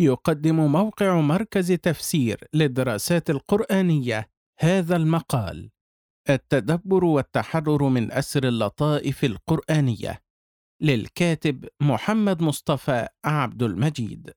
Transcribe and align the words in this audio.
يقدم 0.00 0.72
موقع 0.72 1.20
مركز 1.20 1.72
تفسير 1.72 2.44
للدراسات 2.54 3.30
القرآنية 3.30 4.30
هذا 4.60 4.96
المقال. 4.96 5.70
التدبر 6.30 7.04
والتحرر 7.04 7.88
من 7.88 8.12
أسر 8.12 8.48
اللطائف 8.48 9.24
القرآنية. 9.24 10.22
للكاتب 10.82 11.68
محمد 11.82 12.42
مصطفى 12.42 13.08
عبد 13.24 13.62
المجيد. 13.62 14.30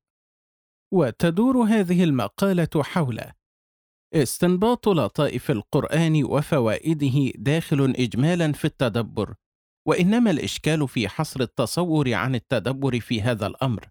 وتدور 0.94 1.58
هذه 1.58 2.04
المقالة 2.04 2.84
حول 2.84 3.22
استنباط 4.14 4.90
لطائف 4.90 5.52
القرآن 5.52 6.24
وفوائده 6.24 7.32
داخل 7.36 7.94
إجمالا 7.98 8.52
في 8.52 8.66
التدبر 8.66 9.36
وإنما 9.88 10.32
الإشكال 10.32 10.88
في 10.88 11.10
حصر 11.10 11.42
التصور 11.42 12.14
عن 12.14 12.36
التدبر 12.36 13.00
في 13.00 13.22
هذا 13.22 13.48
الأمر. 13.48 13.90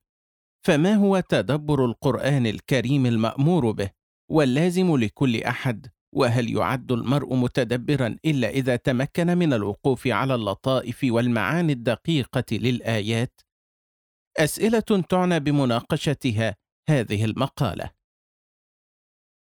فما 0.66 0.94
هو 0.94 1.20
تدبر 1.20 1.84
القرآن 1.84 2.46
الكريم 2.46 3.06
المأمور 3.06 3.70
به 3.70 3.90
واللازم 4.30 4.96
لكل 4.96 5.42
أحد 5.42 5.86
وهل 6.14 6.56
يعد 6.56 6.92
المرء 6.92 7.34
متدبرا 7.34 8.16
إلا 8.24 8.48
إذا 8.48 8.76
تمكن 8.76 9.38
من 9.38 9.52
الوقوف 9.52 10.06
على 10.06 10.34
اللطائف 10.34 11.00
والمعاني 11.04 11.72
الدقيقة 11.72 12.44
للآيات؟ 12.52 13.40
أسئلة 14.38 15.04
تعنى 15.08 15.40
بمناقشتها 15.40 16.56
هذه 16.88 17.24
المقالة. 17.24 17.90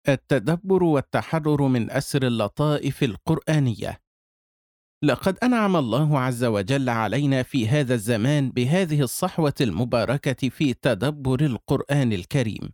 التدبر 0.09 0.83
والتحرر 0.83 1.63
من 1.63 1.91
أسر 1.91 2.27
اللطائف 2.27 3.03
القرآنية 3.03 4.04
لقد 5.05 5.39
أنعم 5.43 5.77
الله 5.77 6.19
عز 6.19 6.45
وجل 6.45 6.89
علينا 6.89 7.43
في 7.43 7.69
هذا 7.69 7.95
الزمان 7.95 8.51
بهذه 8.51 9.01
الصحوة 9.01 9.55
المباركة 9.61 10.49
في 10.49 10.75
تدبر 10.75 11.41
القرآن 11.41 12.13
الكريم، 12.13 12.73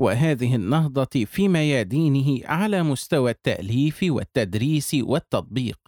وهذه 0.00 0.54
النهضة 0.54 1.24
في 1.24 1.48
ميادينه 1.48 2.46
على 2.46 2.82
مستوى 2.82 3.30
التأليف 3.30 3.98
والتدريس 4.02 4.94
والتطبيق. 4.94 5.78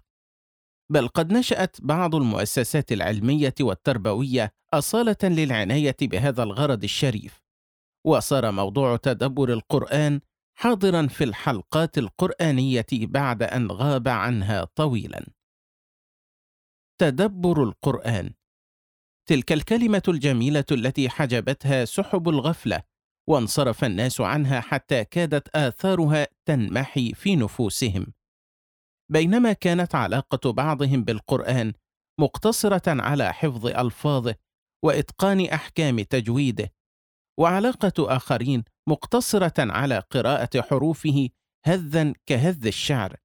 بل 0.92 1.08
قد 1.08 1.32
نشأت 1.32 1.76
بعض 1.80 2.14
المؤسسات 2.14 2.92
العلمية 2.92 3.54
والتربوية 3.60 4.52
أصالة 4.74 5.16
للعناية 5.22 5.96
بهذا 6.02 6.42
الغرض 6.42 6.84
الشريف، 6.84 7.42
وصار 8.06 8.50
موضوع 8.50 8.96
تدبر 8.96 9.52
القرآن 9.52 10.20
حاضرا 10.58 11.06
في 11.06 11.24
الحلقات 11.24 11.98
القرآنية 11.98 12.86
بعد 12.92 13.42
أن 13.42 13.70
غاب 13.70 14.08
عنها 14.08 14.64
طويلا. 14.64 15.26
تدبر 17.00 17.62
القرآن. 17.62 18.30
تلك 19.28 19.52
الكلمة 19.52 20.02
الجميلة 20.08 20.64
التي 20.72 21.08
حجبتها 21.08 21.84
سحب 21.84 22.28
الغفلة 22.28 22.82
وانصرف 23.28 23.84
الناس 23.84 24.20
عنها 24.20 24.60
حتى 24.60 25.04
كادت 25.04 25.56
آثارها 25.56 26.26
تنمحي 26.48 27.14
في 27.14 27.36
نفوسهم. 27.36 28.12
بينما 29.12 29.52
كانت 29.52 29.94
علاقة 29.94 30.52
بعضهم 30.52 31.04
بالقرآن 31.04 31.72
مقتصرة 32.20 33.02
على 33.02 33.32
حفظ 33.32 33.66
ألفاظه 33.66 34.34
وإتقان 34.84 35.46
أحكام 35.46 36.00
تجويده 36.00 36.72
وعلاقة 37.38 38.16
آخرين 38.16 38.64
مقتصرة 38.88 39.72
على 39.72 39.98
قراءة 39.98 40.60
حروفه 40.60 41.28
هذا 41.66 42.12
كهذ 42.26 42.66
الشعر. 42.66 43.16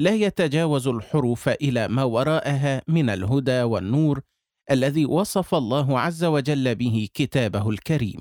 لا 0.00 0.14
يتجاوز 0.14 0.88
الحروف 0.88 1.48
إلى 1.48 1.88
ما 1.88 2.04
وراءها 2.04 2.82
من 2.88 3.10
الهدى 3.10 3.62
والنور 3.62 4.22
الذي 4.70 5.06
وصف 5.06 5.54
الله 5.54 6.00
عز 6.00 6.24
وجل 6.24 6.74
به 6.74 7.08
كتابه 7.14 7.70
الكريم. 7.70 8.20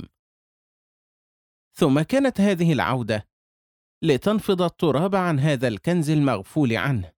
ثم 1.76 2.02
كانت 2.02 2.42
هذه 2.42 2.74
العودة 2.74 3.28
لتنفض 4.04 4.62
التراب 4.62 5.16
عن 5.16 5.40
هذا 5.40 5.68
الكنز 5.68 6.10
المغفول 6.10 6.78
عنه 6.78 7.12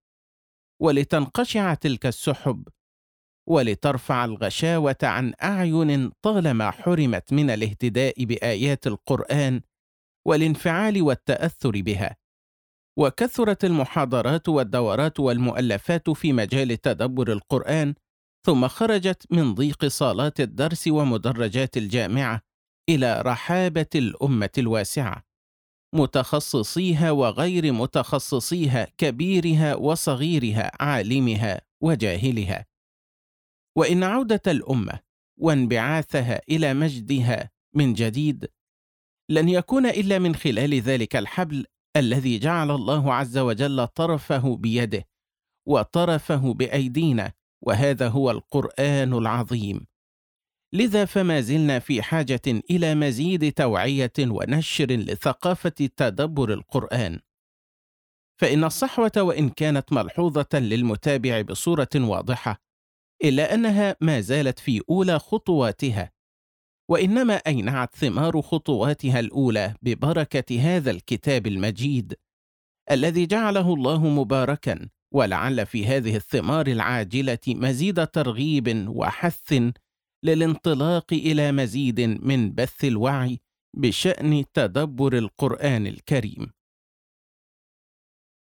ولتنقشع 0.81 1.73
تلك 1.73 2.05
السحب 2.05 2.67
ولترفع 3.49 4.25
الغشاوة 4.25 4.97
عن 5.03 5.33
أعين 5.43 6.09
طالما 6.21 6.71
حرمت 6.71 7.33
من 7.33 7.49
الاهتداء 7.49 8.25
بآيات 8.25 8.87
القرآن 8.87 9.61
والانفعال 10.27 11.01
والتأثر 11.01 11.81
بها. 11.81 12.15
وكثرت 12.97 13.65
المحاضرات 13.65 14.49
والدورات 14.49 15.19
والمؤلفات 15.19 16.09
في 16.09 16.33
مجال 16.33 16.81
تدبر 16.81 17.31
القرآن 17.31 17.93
ثم 18.45 18.67
خرجت 18.67 19.25
من 19.31 19.53
ضيق 19.53 19.85
صالات 19.85 20.39
الدرس 20.39 20.87
ومدرجات 20.87 21.77
الجامعة 21.77 22.41
إلى 22.89 23.21
رحابة 23.21 23.85
الأمة 23.95 24.49
الواسعة 24.57 25.23
متخصصيها 25.95 27.11
وغير 27.11 27.73
متخصصيها 27.73 28.87
كبيرها 28.97 29.75
وصغيرها 29.75 30.71
عالمها 30.79 31.61
وجاهلها. 31.81 32.65
وإن 33.77 34.03
عودة 34.03 34.41
الأمة 34.47 34.99
وانبعاثها 35.37 36.41
إلى 36.49 36.73
مجدها 36.73 37.51
من 37.73 37.93
جديد 37.93 38.51
لن 39.29 39.49
يكون 39.49 39.85
إلا 39.85 40.19
من 40.19 40.35
خلال 40.35 40.73
ذلك 40.73 41.15
الحبل 41.15 41.65
الذي 41.95 42.39
جعل 42.39 42.71
الله 42.71 43.13
عز 43.13 43.37
وجل 43.37 43.87
طرفه 43.87 44.55
بيده 44.55 45.07
وطرفه 45.67 46.53
بأيدينا 46.53 47.31
وهذا 47.61 48.07
هو 48.07 48.31
القرآن 48.31 49.13
العظيم. 49.13 49.87
لذا 50.73 51.05
فما 51.05 51.41
زلنا 51.41 51.79
في 51.79 52.01
حاجة 52.01 52.41
إلى 52.47 52.95
مزيد 52.95 53.51
توعية 53.51 54.13
ونشر 54.19 54.85
لثقافة 54.85 55.69
تدبر 55.69 56.53
القرآن. 56.53 57.19
فإن 58.41 58.63
الصحوة 58.63 59.11
وإن 59.17 59.49
كانت 59.49 59.93
ملحوظة 59.93 60.47
للمتابع 60.53 61.41
بصورة 61.41 61.89
واضحة 61.95 62.61
إلا 63.23 63.53
أنها 63.53 63.95
ما 64.01 64.21
زالت 64.21 64.59
في 64.59 64.81
أولى 64.89 65.19
خطواتها. 65.19 66.14
وإنما 66.89 67.33
اينعت 67.33 67.95
ثمار 67.95 68.41
خطواتها 68.41 69.19
الأولى 69.19 69.73
ببركة 69.81 70.59
هذا 70.61 70.91
الكتاب 70.91 71.47
المجيد 71.47 72.13
الذي 72.91 73.25
جعله 73.25 73.73
الله 73.73 74.07
مباركا 74.07 74.89
ولعل 75.13 75.65
في 75.65 75.85
هذه 75.85 76.15
الثمار 76.15 76.67
العاجلة 76.67 77.39
مزيد 77.47 78.07
ترغيب 78.07 78.89
وحث 78.89 79.53
للانطلاق 80.23 81.13
إلى 81.13 81.51
مزيد 81.51 82.01
من 82.01 82.51
بث 82.53 82.85
الوعي 82.85 83.39
بشأن 83.77 84.43
تدبر 84.53 85.17
القرآن 85.17 85.87
الكريم. 85.87 86.51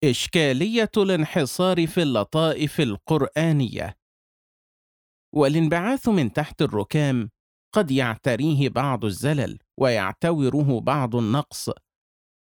إشكالية 0.05 0.91
الانحصار 0.97 1.87
في 1.87 2.03
اللطائف 2.03 2.81
القرآنية. 2.81 3.97
والانبعاث 5.35 6.09
من 6.09 6.33
تحت 6.33 6.63
الركام 6.63 7.31
قد 7.75 7.91
يعتريه 7.91 8.69
بعض 8.69 9.05
الزلل 9.05 9.59
ويعتوره 9.81 10.81
بعض 10.81 11.17
النقص 11.17 11.71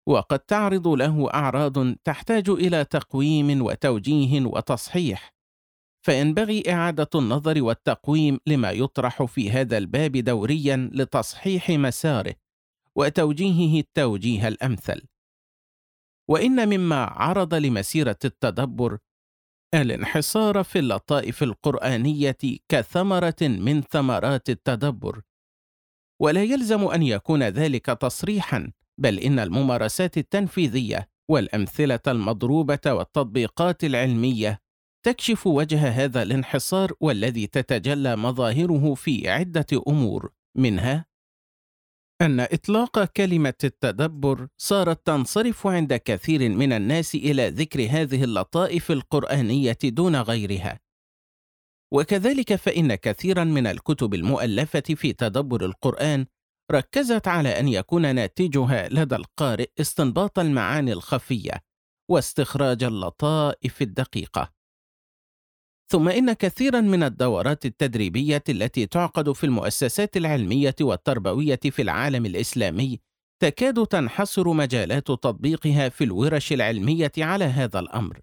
وقد 0.08 0.38
تعرض 0.38 0.88
له 0.88 1.30
أعراض 1.34 1.94
تحتاج 1.94 2.48
إلى 2.50 2.84
تقويم 2.84 3.62
وتوجيه 3.62 4.46
وتصحيح. 4.46 5.34
فينبغي 6.06 6.62
إعادة 6.72 7.08
النظر 7.14 7.62
والتقويم 7.62 8.38
لما 8.46 8.70
يطرح 8.70 9.22
في 9.22 9.50
هذا 9.50 9.78
الباب 9.78 10.12
دوريا 10.12 10.90
لتصحيح 10.92 11.70
مساره 11.70 12.34
وتوجيهه 12.96 13.80
التوجيه 13.80 14.48
الأمثل. 14.48 15.02
وإن 16.30 16.68
مما 16.68 17.04
عرض 17.04 17.54
لمسيرة 17.54 18.18
التدبر 18.24 18.98
الانحصار 19.74 20.62
في 20.64 20.78
اللطائف 20.78 21.42
القرآنية 21.42 22.36
كثمرة 22.68 23.36
من 23.42 23.82
ثمرات 23.82 24.50
التدبر، 24.50 25.20
ولا 26.22 26.42
يلزم 26.42 26.84
أن 26.86 27.02
يكون 27.02 27.42
ذلك 27.42 27.86
تصريحًا، 27.86 28.72
بل 29.00 29.18
إن 29.18 29.38
الممارسات 29.38 30.18
التنفيذية 30.18 31.08
والأمثلة 31.30 32.00
المضروبة 32.08 32.80
والتطبيقات 32.86 33.84
العلمية 33.84 34.60
تكشف 35.06 35.46
وجه 35.46 35.88
هذا 35.88 36.22
الانحصار 36.22 36.92
والذي 37.00 37.46
تتجلى 37.46 38.16
مظاهره 38.16 38.94
في 38.94 39.28
عدة 39.28 39.66
أمور، 39.88 40.32
منها 40.56 41.06
أن 42.20 42.40
إطلاق 42.40 43.04
كلمة 43.04 43.54
التدبر 43.64 44.48
صارت 44.56 45.06
تنصرف 45.06 45.66
عند 45.66 45.94
كثير 45.94 46.48
من 46.48 46.72
الناس 46.72 47.14
إلى 47.14 47.48
ذكر 47.48 47.86
هذه 47.90 48.24
اللطائف 48.24 48.90
القرآنية 48.90 49.78
دون 49.84 50.16
غيرها. 50.16 50.80
وكذلك 51.92 52.54
فإن 52.54 52.94
كثيرا 52.94 53.44
من 53.44 53.66
الكتب 53.66 54.14
المؤلفة 54.14 54.80
في 54.80 55.12
تدبر 55.12 55.64
القرآن 55.64 56.26
ركزت 56.72 57.28
على 57.28 57.48
أن 57.60 57.68
يكون 57.68 58.14
ناتجها 58.14 58.88
لدى 58.88 59.16
القارئ 59.16 59.70
استنباط 59.80 60.38
المعاني 60.38 60.92
الخفية 60.92 61.52
واستخراج 62.10 62.84
اللطائف 62.84 63.82
الدقيقة. 63.82 64.59
ثم 65.90 66.08
إن 66.08 66.32
كثيرا 66.32 66.80
من 66.80 67.02
الدورات 67.02 67.66
التدريبية 67.66 68.42
التي 68.48 68.86
تعقد 68.86 69.32
في 69.32 69.44
المؤسسات 69.44 70.16
العلمية 70.16 70.74
والتربوية 70.80 71.60
في 71.70 71.82
العالم 71.82 72.26
الإسلامي 72.26 73.00
تكاد 73.42 73.86
تنحصر 73.86 74.52
مجالات 74.52 75.06
تطبيقها 75.06 75.88
في 75.88 76.04
الورش 76.04 76.52
العلمية 76.52 77.12
على 77.18 77.44
هذا 77.44 77.78
الأمر. 77.78 78.20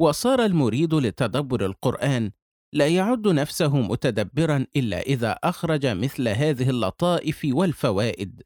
وصار 0.00 0.44
المريد 0.44 0.94
لتدبر 0.94 1.66
القرآن 1.66 2.30
لا 2.72 2.88
يعد 2.88 3.28
نفسه 3.28 3.76
متدبرا 3.76 4.66
إلا 4.76 5.00
إذا 5.00 5.32
أخرج 5.32 5.86
مثل 5.86 6.28
هذه 6.28 6.70
اللطائف 6.70 7.46
والفوائد. 7.52 8.42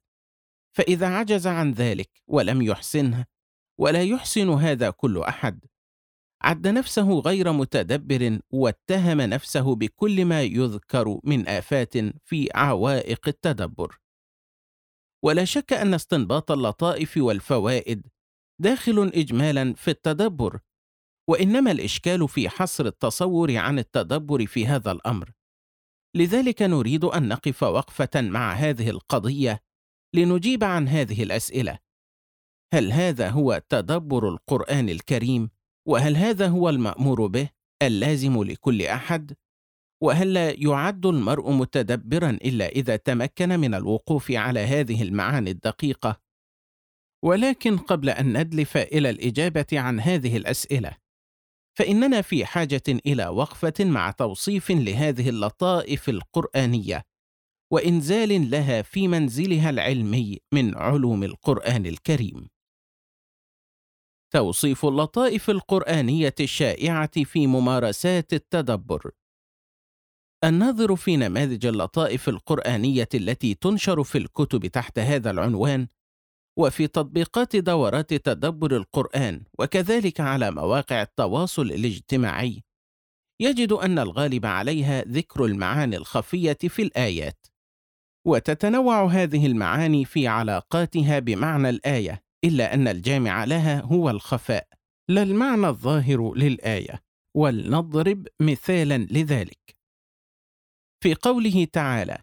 فإذا 0.76 1.06
عجز 1.06 1.46
عن 1.46 1.72
ذلك 1.72 2.10
ولم 2.26 2.62
يحسنه 2.62 3.24
ولا 3.78 4.02
يحسن 4.02 4.48
هذا 4.50 4.90
كل 4.90 5.18
أحد 5.18 5.64
عد 6.44 6.68
نفسه 6.68 7.18
غير 7.18 7.52
متدبر 7.52 8.38
واتهم 8.50 9.20
نفسه 9.20 9.74
بكل 9.74 10.24
ما 10.24 10.42
يذكر 10.42 11.20
من 11.24 11.48
آفات 11.48 11.96
في 12.24 12.48
عوائق 12.54 13.28
التدبر. 13.28 13.98
ولا 15.24 15.44
شك 15.44 15.72
أن 15.72 15.94
استنباط 15.94 16.50
اللطائف 16.50 17.16
والفوائد 17.16 18.06
داخل 18.60 19.12
إجمالا 19.14 19.74
في 19.74 19.90
التدبر، 19.90 20.60
وإنما 21.28 21.70
الإشكال 21.70 22.28
في 22.28 22.48
حصر 22.48 22.86
التصور 22.86 23.56
عن 23.56 23.78
التدبر 23.78 24.46
في 24.46 24.66
هذا 24.66 24.92
الأمر. 24.92 25.32
لذلك 26.16 26.62
نريد 26.62 27.04
أن 27.04 27.28
نقف 27.28 27.62
وقفة 27.62 28.20
مع 28.20 28.52
هذه 28.52 28.90
القضية 28.90 29.60
لنجيب 30.14 30.64
عن 30.64 30.88
هذه 30.88 31.22
الأسئلة: 31.22 31.78
هل 32.74 32.92
هذا 32.92 33.30
هو 33.30 33.62
تدبر 33.68 34.28
القرآن 34.28 34.88
الكريم؟ 34.88 35.53
وهل 35.88 36.16
هذا 36.16 36.48
هو 36.48 36.68
المأمور 36.68 37.26
به 37.26 37.48
اللازم 37.82 38.42
لكل 38.42 38.82
أحد؟ 38.82 39.36
وهل 40.02 40.32
لا 40.32 40.50
يعد 40.50 41.06
المرء 41.06 41.50
متدبرا 41.50 42.30
إلا 42.30 42.68
إذا 42.68 42.96
تمكن 42.96 43.48
من 43.60 43.74
الوقوف 43.74 44.32
على 44.32 44.60
هذه 44.60 45.02
المعاني 45.02 45.50
الدقيقة؟ 45.50 46.20
ولكن 47.24 47.76
قبل 47.76 48.10
أن 48.10 48.40
ندلف 48.40 48.76
إلى 48.76 49.10
الإجابة 49.10 49.66
عن 49.72 50.00
هذه 50.00 50.36
الأسئلة، 50.36 50.96
فإننا 51.78 52.22
في 52.22 52.44
حاجة 52.44 52.82
إلى 52.88 53.26
وقفة 53.26 53.74
مع 53.80 54.10
توصيف 54.10 54.70
لهذه 54.70 55.28
اللطائف 55.28 56.08
القرآنية، 56.08 57.02
وإنزال 57.72 58.50
لها 58.50 58.82
في 58.82 59.08
منزلها 59.08 59.70
العلمي 59.70 60.38
من 60.52 60.76
علوم 60.76 61.24
القرآن 61.24 61.86
الكريم. 61.86 62.48
توصيف 64.34 64.84
اللطائف 64.86 65.50
القرآنية 65.50 66.34
الشائعة 66.40 67.24
في 67.24 67.46
ممارسات 67.46 68.32
التدبر. 68.32 69.10
الناظر 70.44 70.96
في 70.96 71.16
نماذج 71.16 71.66
اللطائف 71.66 72.28
القرآنية 72.28 73.08
التي 73.14 73.54
تنشر 73.54 74.04
في 74.04 74.18
الكتب 74.18 74.66
تحت 74.66 74.98
هذا 74.98 75.30
العنوان، 75.30 75.88
وفي 76.58 76.86
تطبيقات 76.86 77.56
دورات 77.56 78.14
تدبر 78.14 78.76
القرآن، 78.76 79.44
وكذلك 79.58 80.20
على 80.20 80.50
مواقع 80.50 81.02
التواصل 81.02 81.62
الاجتماعي، 81.62 82.62
يجد 83.40 83.72
أن 83.72 83.98
الغالب 83.98 84.46
عليها 84.46 85.02
ذكر 85.02 85.44
المعاني 85.44 85.96
الخفية 85.96 86.58
في 86.68 86.82
الآيات. 86.82 87.46
وتتنوع 88.26 89.04
هذه 89.06 89.46
المعاني 89.46 90.04
في 90.04 90.28
علاقاتها 90.28 91.18
بمعنى 91.18 91.68
الآية 91.68 92.23
إلا 92.44 92.74
أن 92.74 92.88
الجامع 92.88 93.44
لها 93.44 93.80
هو 93.80 94.10
الخفاء 94.10 94.68
لا 95.08 95.22
المعنى 95.22 95.66
الظاهر 95.66 96.34
للآية 96.34 97.02
ولنضرب 97.36 98.28
مثالا 98.40 98.98
لذلك. 98.98 99.76
في 101.02 101.14
قوله 101.14 101.64
تعالى 101.64 102.18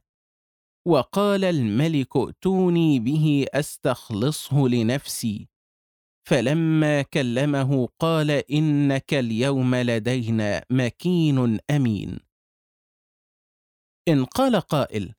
وقال 0.87 1.43
الملك 1.43 2.17
ائتوني 2.17 2.99
به 2.99 3.45
أستخلصه 3.53 4.67
لنفسي 4.67 5.47
فلما 6.27 7.01
كلمه 7.01 7.87
قال 7.99 8.31
إنك 8.31 9.13
اليوم 9.13 9.75
لدينا 9.75 10.65
مكين 10.69 11.59
أمين. 11.71 12.19
إن 14.07 14.25
قال 14.25 14.55
قائل 14.55 15.13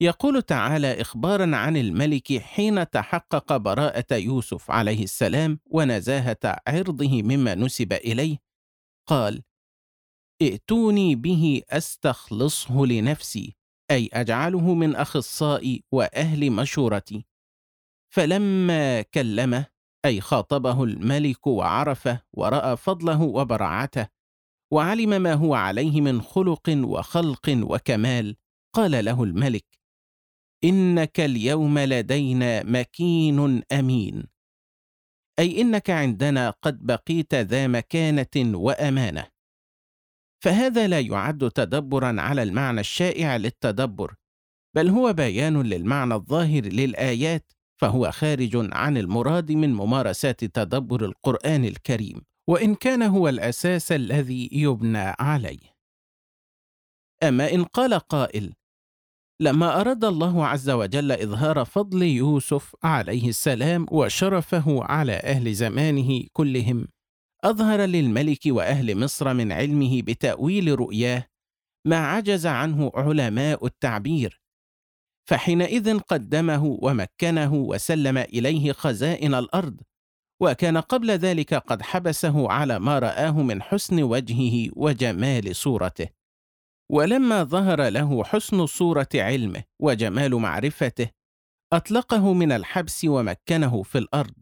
يقول 0.00 0.42
تعالى 0.42 1.00
إخبارا 1.00 1.56
عن 1.56 1.76
الملك 1.76 2.38
حين 2.38 2.90
تحقق 2.90 3.56
براءة 3.56 4.14
يوسف 4.14 4.70
عليه 4.70 5.04
السلام 5.04 5.58
ونزاهة 5.66 6.56
عرضه 6.66 7.22
مما 7.22 7.54
نسب 7.54 7.92
إليه. 7.92 8.38
قال 9.08 9.42
ائتوني 10.42 11.14
به 11.14 11.62
أستخلصه 11.70 12.86
لنفسي 12.86 13.56
أي 13.90 14.10
أجعله 14.12 14.74
من 14.74 14.96
أخصائي 14.96 15.84
وأهل 15.92 16.50
مشورتي. 16.50 17.26
فلما 18.14 19.02
كلمه 19.02 19.66
أي 20.04 20.20
خاطبه 20.20 20.84
الملك 20.84 21.46
وعرفه 21.46 22.22
ورأى 22.32 22.76
فضله 22.76 23.22
وبراعته 23.22 24.08
وعلم 24.72 25.22
ما 25.22 25.34
هو 25.34 25.54
عليه 25.54 26.00
من 26.00 26.22
خلق 26.22 26.68
وخلق 26.68 27.58
وكمال 27.62 28.36
قال 28.74 29.04
له 29.04 29.24
الملك 29.24 29.75
إنك 30.64 31.20
اليوم 31.20 31.78
لدينا 31.78 32.62
مكين 32.62 33.62
أمين. 33.72 34.26
أي 35.38 35.60
إنك 35.60 35.90
عندنا 35.90 36.50
قد 36.50 36.86
بقيت 36.86 37.34
ذا 37.34 37.66
مكانة 37.66 38.58
وأمانة. 38.58 39.26
فهذا 40.44 40.86
لا 40.88 41.00
يعد 41.00 41.50
تدبرا 41.50 42.20
على 42.20 42.42
المعنى 42.42 42.80
الشائع 42.80 43.36
للتدبر 43.36 44.14
بل 44.76 44.88
هو 44.88 45.12
بيان 45.12 45.62
للمعنى 45.62 46.14
الظاهر 46.14 46.62
للآيات 46.64 47.52
فهو 47.80 48.10
خارج 48.10 48.50
عن 48.72 48.96
المراد 48.96 49.52
من 49.52 49.74
ممارسات 49.74 50.44
تدبر 50.44 51.04
القرآن 51.04 51.64
الكريم 51.64 52.22
وإن 52.48 52.74
كان 52.74 53.02
هو 53.02 53.28
الأساس 53.28 53.92
الذي 53.92 54.48
يبنى 54.52 55.14
عليه. 55.18 55.76
أما 57.22 57.52
إن 57.54 57.64
قال 57.64 57.94
قائل 57.94 58.54
لما 59.40 59.80
أراد 59.80 60.04
الله 60.04 60.46
عز 60.46 60.70
وجل 60.70 61.12
إظهار 61.12 61.64
فضل 61.64 62.02
يوسف 62.02 62.76
عليه 62.84 63.28
السلام 63.28 63.86
وشرفه 63.90 64.84
على 64.84 65.12
أهل 65.12 65.54
زمانه 65.54 66.24
كلهم 66.32 66.88
أظهر 67.44 67.80
للملك 67.80 68.40
وأهل 68.46 68.98
مصر 68.98 69.34
من 69.34 69.52
علمه 69.52 70.02
بتأويل 70.02 70.78
رؤياه 70.78 71.24
ما 71.86 71.96
عجز 71.96 72.46
عنه 72.46 72.92
علماء 72.94 73.66
التعبير. 73.66 74.40
فحينئذ 75.28 75.98
قدمه 75.98 76.64
ومكنه 76.82 77.54
وسلم 77.54 78.18
إليه 78.18 78.72
خزائن 78.72 79.34
الأرض 79.34 79.80
وكان 80.40 80.76
قبل 80.78 81.10
ذلك 81.10 81.54
قد 81.54 81.82
حبسه 81.82 82.50
على 82.50 82.78
ما 82.78 82.98
رآه 82.98 83.42
من 83.42 83.62
حسن 83.62 84.02
وجهه 84.02 84.70
وجمال 84.76 85.56
صورته. 85.56 86.08
ولما 86.92 87.44
ظهر 87.44 87.88
له 87.88 88.24
حسن 88.24 88.66
صورة 88.66 89.08
علمه 89.14 89.62
وجمال 89.80 90.34
معرفته 90.34 91.10
أطلقه 91.72 92.32
من 92.32 92.52
الحبس 92.52 93.04
ومكنه 93.04 93.82
في 93.82 93.98
الأرض. 93.98 94.34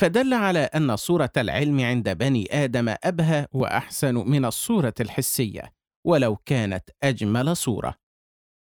فدل 0.00 0.34
على 0.34 0.58
أن 0.58 0.96
صورة 0.96 1.32
العلم 1.36 1.80
عند 1.80 2.08
بني 2.08 2.64
آدم 2.64 2.94
أبهى 3.04 3.46
وأحسن 3.52 4.14
من 4.14 4.44
الصورة 4.44 4.94
الحسية 5.00 5.72
ولو 6.06 6.36
كانت 6.36 6.90
أجمل 7.02 7.56
صورة. 7.56 7.94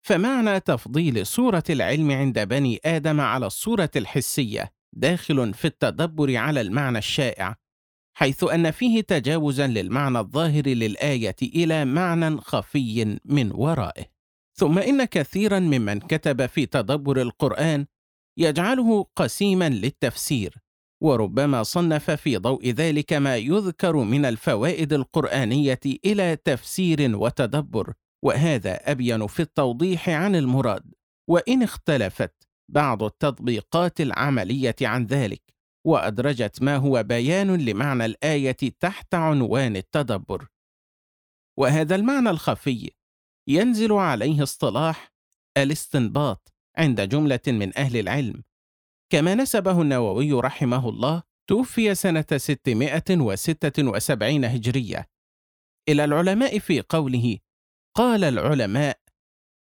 فمعنى 0.05 0.59
تفضيل 0.59 1.25
صورة 1.25 1.63
العلم 1.69 2.11
عند 2.11 2.39
بني 2.39 2.79
آدم 2.85 3.21
على 3.21 3.45
الصورة 3.45 3.91
الحسية 3.95 4.73
داخل 4.95 5.53
في 5.53 5.65
التدبر 5.65 6.35
على 6.37 6.61
المعنى 6.61 6.97
الشائع 6.97 7.55
حيث 8.13 8.43
أن 8.43 8.71
فيه 8.71 9.01
تجاوزا 9.01 9.67
للمعنى 9.67 10.19
الظاهر 10.19 10.67
للآية 10.67 11.35
إلى 11.43 11.85
معنى 11.85 12.37
خفي 12.37 13.19
من 13.25 13.51
ورائه. 13.51 14.05
ثم 14.55 14.79
إن 14.79 15.05
كثيرا 15.05 15.59
ممن 15.59 15.99
كتب 15.99 16.45
في 16.45 16.65
تدبر 16.65 17.21
القرآن 17.21 17.85
يجعله 18.37 19.05
قسيما 19.15 19.69
للتفسير 19.69 20.55
وربما 21.03 21.63
صنف 21.63 22.11
في 22.11 22.37
ضوء 22.37 22.69
ذلك 22.69 23.13
ما 23.13 23.37
يذكر 23.37 23.95
من 23.95 24.25
الفوائد 24.25 24.93
القرآنية 24.93 25.79
إلى 26.05 26.35
تفسير 26.35 27.15
وتدبر 27.17 27.93
وهذا 28.23 28.91
أبين 28.91 29.27
في 29.27 29.39
التوضيح 29.41 30.09
عن 30.09 30.35
المراد. 30.35 30.93
وإن 31.29 31.63
اختلفت 31.63 32.47
بعض 32.69 33.03
التطبيقات 33.03 34.01
العملية 34.01 34.75
عن 34.81 35.05
ذلك 35.05 35.52
وأدرجت 35.85 36.61
ما 36.61 36.75
هو 36.75 37.03
بيان 37.03 37.65
لمعنى 37.65 38.05
الآية 38.05 38.57
تحت 38.79 39.15
عنوان 39.15 39.75
التدبر. 39.75 40.47
وهذا 41.59 41.95
المعنى 41.95 42.29
الخفي 42.29 42.91
ينزل 43.49 43.93
عليه 43.93 44.43
اصطلاح 44.43 45.13
الاستنباط 45.57 46.53
عند 46.77 47.01
جملة 47.01 47.39
من 47.47 47.77
أهل 47.77 47.97
العلم. 47.97 48.43
كما 49.11 49.35
نسبه 49.35 49.81
النووي 49.81 50.33
رحمه 50.33 50.89
الله 50.89 51.23
توفي 51.49 51.95
سنة 51.95 52.25
676 52.35 54.45
هجرية. 54.45 55.05
إلى 55.89 56.03
العلماء 56.03 56.59
في 56.59 56.81
قوله 56.81 57.37
قال 57.95 58.23
العلماء 58.23 58.99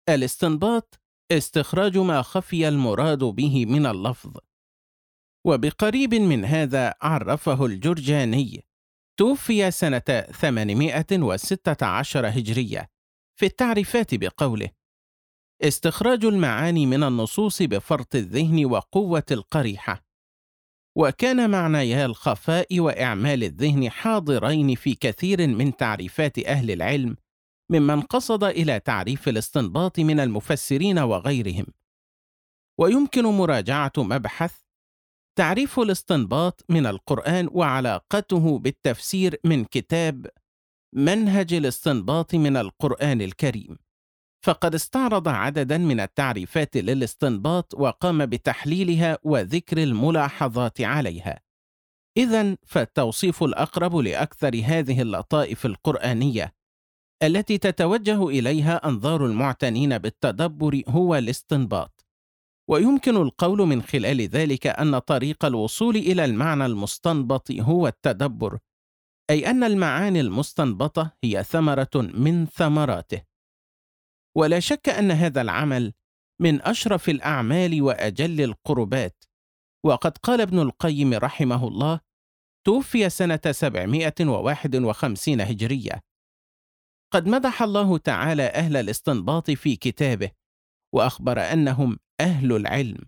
الاستنباط 0.08 1.00
استخراج 1.32 1.98
ما 1.98 2.22
خفي 2.22 2.68
المراد 2.68 3.24
به 3.24 3.66
من 3.66 3.86
اللفظ 3.86 4.36
وبقريب 5.44 6.14
من 6.14 6.44
هذا 6.44 6.94
عرفه 7.02 7.66
الجرجاني. 7.66 8.64
توفي 9.16 9.70
سنة 9.70 10.26
816 10.32 12.28
هجرية. 12.28 12.90
في 13.40 13.46
التعريفات 13.46 14.14
بقوله 14.14 14.70
استخراج 15.62 16.24
المعاني 16.24 16.86
من 16.86 17.02
النصوص 17.02 17.62
بفرط 17.62 18.14
الذهن 18.14 18.64
وقوة 18.64 19.24
القريحة. 19.30 20.04
وكان 20.96 21.50
معنيا 21.50 22.06
الخفاء 22.06 22.80
وإعمال 22.80 23.44
الذهن 23.44 23.90
حاضرين 23.90 24.74
في 24.74 24.94
كثير 24.94 25.46
من 25.46 25.76
تعريفات 25.76 26.38
أهل 26.38 26.70
العلم 26.70 27.16
ممن 27.70 28.00
قصد 28.00 28.44
إلى 28.44 28.80
تعريف 28.80 29.28
الاستنباط 29.28 29.98
من 29.98 30.20
المفسرين 30.20 30.98
وغيرهم. 30.98 31.66
ويمكن 32.78 33.24
مراجعة 33.24 33.92
مبحث 33.98 34.59
تعريف 35.40 35.80
الاستنباط 35.80 36.64
من 36.68 36.86
القرآن 36.86 37.48
وعلاقته 37.52 38.58
بالتفسير 38.58 39.40
من 39.44 39.64
كتاب 39.64 40.26
منهج 40.94 41.54
الاستنباط 41.54 42.34
من 42.34 42.56
القرآن 42.56 43.20
الكريم. 43.20 43.78
فقد 44.46 44.74
استعرض 44.74 45.28
عددا 45.28 45.78
من 45.78 46.00
التعريفات 46.00 46.76
للاستنباط 46.76 47.74
وقام 47.74 48.26
بتحليلها 48.26 49.18
وذكر 49.22 49.82
الملاحظات 49.82 50.80
عليها. 50.80 51.40
اذا 52.16 52.56
فالتوصيف 52.66 53.42
الأقرب 53.42 53.96
لأكثر 53.96 54.62
هذه 54.64 55.02
اللطائف 55.02 55.66
القرآنية 55.66 56.52
التي 57.22 57.58
تتوجه 57.58 58.28
إليها 58.28 58.88
أنظار 58.88 59.26
المعتنين 59.26 59.98
بالتدبر 59.98 60.82
هو 60.88 61.16
الاستنباط. 61.16 61.99
ويمكن 62.70 63.16
القول 63.16 63.58
من 63.58 63.82
خلال 63.82 64.20
ذلك 64.20 64.66
أن 64.66 64.98
طريق 64.98 65.44
الوصول 65.44 65.96
إلى 65.96 66.24
المعنى 66.24 66.66
المستنبط 66.66 67.50
هو 67.50 67.86
التدبر 67.86 68.58
أي 69.30 69.50
أن 69.50 69.64
المعاني 69.64 70.20
المستنبطة 70.20 71.16
هي 71.24 71.44
ثمرة 71.44 71.90
من 71.94 72.46
ثمراته. 72.46 73.22
ولا 74.36 74.60
شك 74.60 74.88
أن 74.88 75.10
هذا 75.10 75.40
العمل 75.40 75.92
من 76.40 76.62
أشرف 76.62 77.08
الأعمال 77.08 77.82
وأجل 77.82 78.40
القربات. 78.40 79.24
وقد 79.86 80.18
قال 80.18 80.40
ابن 80.40 80.58
القيم 80.58 81.14
رحمه 81.14 81.68
الله 81.68 82.00
توفي 82.66 83.10
سنة 83.10 83.40
751 83.50 85.40
هجرية. 85.40 86.00
قد 87.12 87.28
مدح 87.28 87.62
الله 87.62 87.98
تعالى 87.98 88.42
أهل 88.42 88.76
الاستنباط 88.76 89.50
في 89.50 89.76
كتابه 89.76 90.30
وأخبر 90.94 91.40
أنهم 91.40 91.98
أهل 92.20 92.56
العلم 92.56 92.98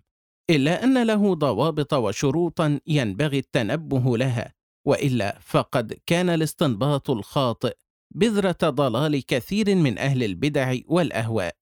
إلا 0.49 0.83
أن 0.83 1.03
له 1.03 1.33
ضوابط 1.35 1.93
وشروطا 1.93 2.79
ينبغي 2.87 3.39
التنبه 3.39 4.17
لها 4.17 4.53
وإلا 4.85 5.39
فقد 5.41 5.93
كان 6.05 6.29
الاستنباط 6.29 7.09
الخاطئ 7.09 7.75
بذرة 8.15 8.57
ضلال 8.63 9.25
كثير 9.25 9.75
من 9.75 9.97
أهل 9.97 10.23
البدع 10.23 10.75
والأهواء. 10.85 11.55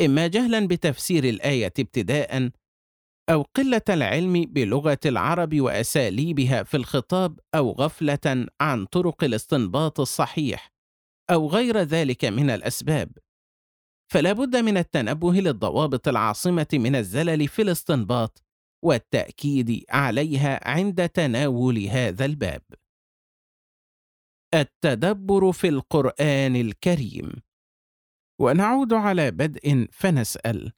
إما 0.00 0.26
جهلا 0.26 0.66
بتفسير 0.66 1.24
الآية 1.24 1.72
ابتداء 1.78 2.50
أو 3.30 3.42
قلة 3.42 3.82
العلم 3.88 4.32
بلغة 4.32 4.98
العرب 5.06 5.60
وأساليبها 5.60 6.62
في 6.62 6.76
الخطاب 6.76 7.40
أو 7.54 7.72
غفلة 7.72 8.46
عن 8.60 8.84
طرق 8.84 9.24
الاستنباط 9.24 10.00
الصحيح 10.00 10.72
أو 11.30 11.48
غير 11.48 11.78
ذلك 11.78 12.24
من 12.24 12.50
الأسباب. 12.50 13.10
فلا 14.12 14.32
بد 14.32 14.56
من 14.56 14.76
التنبه 14.76 15.32
للضوابط 15.32 16.08
العاصمة 16.08 16.66
من 16.72 16.96
الزلل 16.96 17.48
في 17.48 17.62
الاستنباط 17.62 18.42
والتأكيد 18.84 19.84
عليها 19.90 20.68
عند 20.68 21.08
تناول 21.08 21.78
هذا 21.78 22.24
الباب. 22.24 22.62
التدبر 24.54 25.52
في 25.52 25.68
القرآن 25.68 26.56
الكريم. 26.56 27.32
ونعود 28.40 28.92
على 28.92 29.30
بدء 29.30 29.86
فنسأل. 29.92 30.72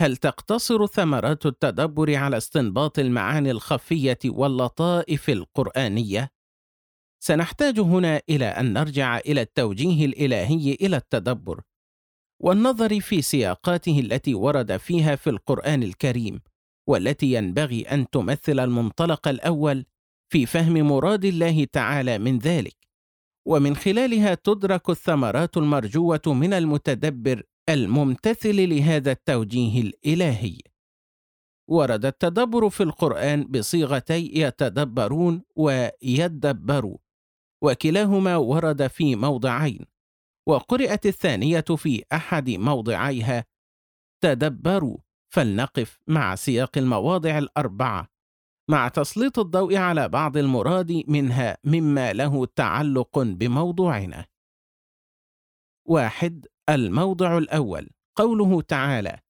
هل 0.00 0.16
تقتصر 0.16 0.86
ثمرات 0.86 1.46
التدبر 1.46 2.14
على 2.14 2.36
استنباط 2.36 2.98
المعاني 2.98 3.50
الخفية 3.50 4.18
واللطائف 4.24 5.30
القرآنية؟ 5.30 6.30
سنحتاج 7.22 7.80
هنا 7.80 8.22
إلى 8.28 8.46
أن 8.46 8.72
نرجع 8.72 9.18
إلى 9.18 9.40
التوجيه 9.40 10.06
الإلهي 10.06 10.74
إلى 10.74 10.96
التدبر. 10.96 11.60
والنظر 12.40 13.00
في 13.00 13.22
سياقاته 13.22 14.00
التي 14.00 14.34
ورد 14.34 14.76
فيها 14.76 15.16
في 15.16 15.30
القرآن 15.30 15.82
الكريم 15.82 16.40
والتي 16.88 17.32
ينبغي 17.32 17.82
أن 17.82 18.10
تمثل 18.10 18.60
المنطلق 18.60 19.28
الأول 19.28 19.84
في 20.32 20.46
فهم 20.46 20.72
مراد 20.72 21.24
الله 21.24 21.64
تعالى 21.64 22.18
من 22.18 22.38
ذلك. 22.38 22.76
ومن 23.46 23.76
خلالها 23.76 24.34
تدرك 24.34 24.90
الثمرات 24.90 25.56
المرجوة 25.56 26.22
من 26.26 26.52
المتدبر 26.52 27.42
الممتثل 27.68 28.68
لهذا 28.68 29.12
التوجيه 29.12 29.80
الإلهي. 29.80 30.58
ورد 31.70 32.06
التدبر 32.06 32.70
في 32.70 32.82
القرآن 32.82 33.44
بصيغتي 33.44 34.30
يتدبرون 34.34 35.42
ويدبروا 35.56 36.98
وكلاهما 37.62 38.36
ورد 38.36 38.86
في 38.86 39.16
موضعين. 39.16 39.99
وقرات 40.48 41.06
الثانية 41.06 41.60
في 41.60 42.04
أحد 42.12 42.50
موضعيها 42.50 43.44
تدبروا 44.22 44.98
فلنقف 45.32 45.98
مع 46.06 46.34
سياق 46.34 46.78
المواضع 46.78 47.38
الأربعة 47.38 48.08
مع 48.70 48.88
تسليط 48.88 49.38
الضوء 49.38 49.76
على 49.76 50.08
بعض 50.08 50.36
المراد 50.36 51.02
منها 51.08 51.58
مما 51.64 52.12
له 52.12 52.46
تعلق 52.46 53.18
بموضوعنا. 53.18 54.26
واحد 55.88 56.46
الموضع 56.68 57.38
الأول 57.38 57.90
قوله 58.16 58.62
تعالى: 58.62 59.20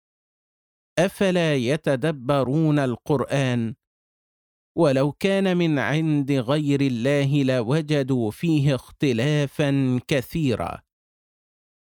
أفلا 0.99 1.55
يتدبرون 1.55 2.79
القرآن 2.79 3.75
ولو 4.79 5.13
كان 5.13 5.57
من 5.57 5.79
عند 5.79 6.33
غير 6.33 6.81
الله 6.81 7.43
لوجدوا 7.43 8.31
فيه 8.31 8.75
اختلافا 8.75 10.01
كثيرا. 10.09 10.90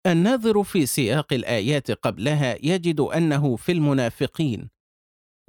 الناظر 0.08 0.64
في 0.64 0.86
سياق 0.86 1.34
الآيات 1.34 1.92
قبلها 1.92 2.58
يجد 2.66 3.00
أنه 3.00 3.56
في 3.56 3.72
المنافقين، 3.72 4.70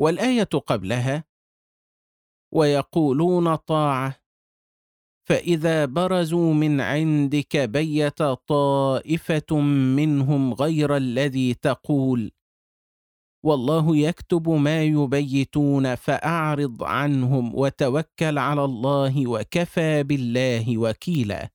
والآية 0.00 0.44
قبلها 0.44 1.24
ويقولون 2.54 3.54
طاعة 3.56 4.22
فإذا 5.28 5.84
برزوا 5.84 6.54
من 6.54 6.80
عندك 6.80 7.56
بيت 7.56 8.22
طائفة 8.22 9.60
منهم 9.96 10.54
غير 10.54 10.96
الذي 10.96 11.54
تقول 11.54 12.32
والله 13.44 13.96
يكتب 13.96 14.48
ما 14.48 14.84
يبيتون 14.84 15.94
فأعرض 15.94 16.82
عنهم 16.82 17.54
وتوكل 17.54 18.38
على 18.38 18.64
الله 18.64 19.26
وكفى 19.26 20.02
بالله 20.02 20.78
وكيلا. 20.78 21.50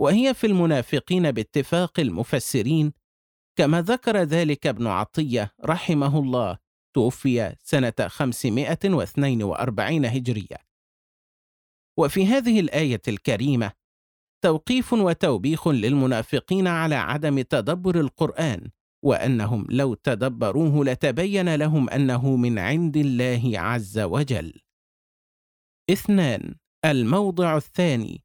وهي 0.00 0.34
في 0.34 0.46
المنافقين 0.46 1.30
باتفاق 1.30 2.00
المفسرين 2.00 2.92
كما 3.58 3.82
ذكر 3.82 4.16
ذلك 4.16 4.66
ابن 4.66 4.86
عطية 4.86 5.54
رحمه 5.64 6.18
الله 6.18 6.58
توفي 6.94 7.56
سنة 7.62 7.94
542 8.06 10.04
هجرية. 10.04 10.56
وفي 11.98 12.26
هذه 12.26 12.60
الآية 12.60 13.02
الكريمة 13.08 13.72
توقيف 14.44 14.92
وتوبيخ 14.92 15.68
للمنافقين 15.68 16.66
على 16.66 16.94
عدم 16.94 17.40
تدبر 17.40 18.00
القرآن، 18.00 18.70
وأنهم 19.04 19.66
لو 19.70 19.94
تدبروه 19.94 20.84
لتبين 20.84 21.54
لهم 21.54 21.90
أنه 21.90 22.36
من 22.36 22.58
عند 22.58 22.96
الله 22.96 23.52
عز 23.54 23.98
وجل. 23.98 24.60
اثنان: 25.90 26.54
الموضع 26.84 27.56
الثاني: 27.56 28.24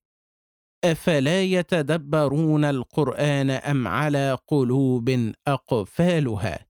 أفلا 0.83 1.43
يتدبرون 1.43 2.65
القرآن 2.65 3.49
أم 3.49 3.87
على 3.87 4.37
قلوب 4.47 5.33
أقفالها؟ 5.47 6.67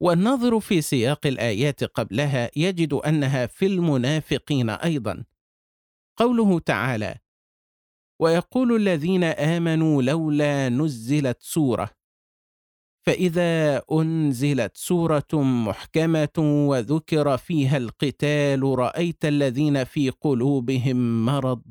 والناظر 0.00 0.60
في 0.60 0.80
سياق 0.82 1.26
الآيات 1.26 1.84
قبلها 1.84 2.50
يجد 2.56 2.92
أنها 2.92 3.46
في 3.46 3.66
المنافقين 3.66 4.70
أيضا 4.70 5.24
قوله 6.16 6.58
تعالى 6.58 7.14
ويقول 8.20 8.76
الذين 8.76 9.24
آمنوا 9.24 10.02
لولا 10.02 10.68
نزلت 10.68 11.42
سورة 11.42 11.90
فإذا 13.06 13.82
أنزلت 13.92 14.76
سورة 14.76 15.28
محكمة 15.32 16.64
وذكر 16.68 17.36
فيها 17.36 17.76
القتال 17.76 18.62
رأيت 18.62 19.24
الذين 19.24 19.84
في 19.84 20.10
قلوبهم 20.10 21.26
مرض 21.26 21.62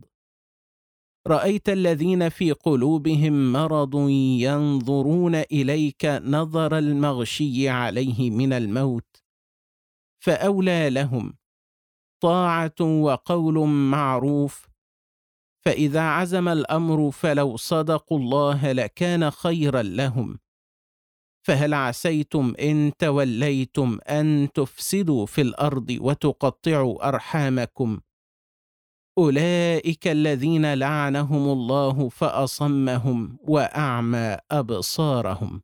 رأيت 1.28 1.70
الذين 1.70 2.30
في 2.30 2.52
قلوبهم 2.52 3.54
مرض 3.54 3.96
ينظرون 4.40 5.36
إليك 5.36 6.06
نظر 6.06 6.78
المغشي 6.78 7.70
عليه 7.70 8.32
من 8.32 8.54
الموت 8.54 9.24
فأولى 10.24 10.90
لهم 10.90 11.38
طاعة 12.22 12.82
وقول 12.82 13.68
معروف 13.70 14.70
فإذا 15.66 16.02
عزم 16.02 16.48
الأمر 16.48 17.12
فلو 17.12 17.58
صدقوا 17.58 18.20
الله 18.20 18.72
لكان 18.72 19.32
خيرا 19.32 19.82
لهم. 19.82 20.40
فهل 21.48 21.74
عسيتم 21.74 22.54
إن 22.60 22.92
توليتم 23.00 24.00
أن 24.10 24.50
تفسدوا 24.54 25.26
في 25.26 25.42
الأرض 25.42 25.98
وتقطعوا 26.02 27.08
أرحامكم؟ 27.08 28.00
أولئك 29.18 30.08
الذين 30.08 30.74
لعنهم 30.74 31.50
الله 31.50 32.10
فأصمهم 32.10 33.38
وأعمى 33.42 34.38
أبصارهم. 34.52 35.62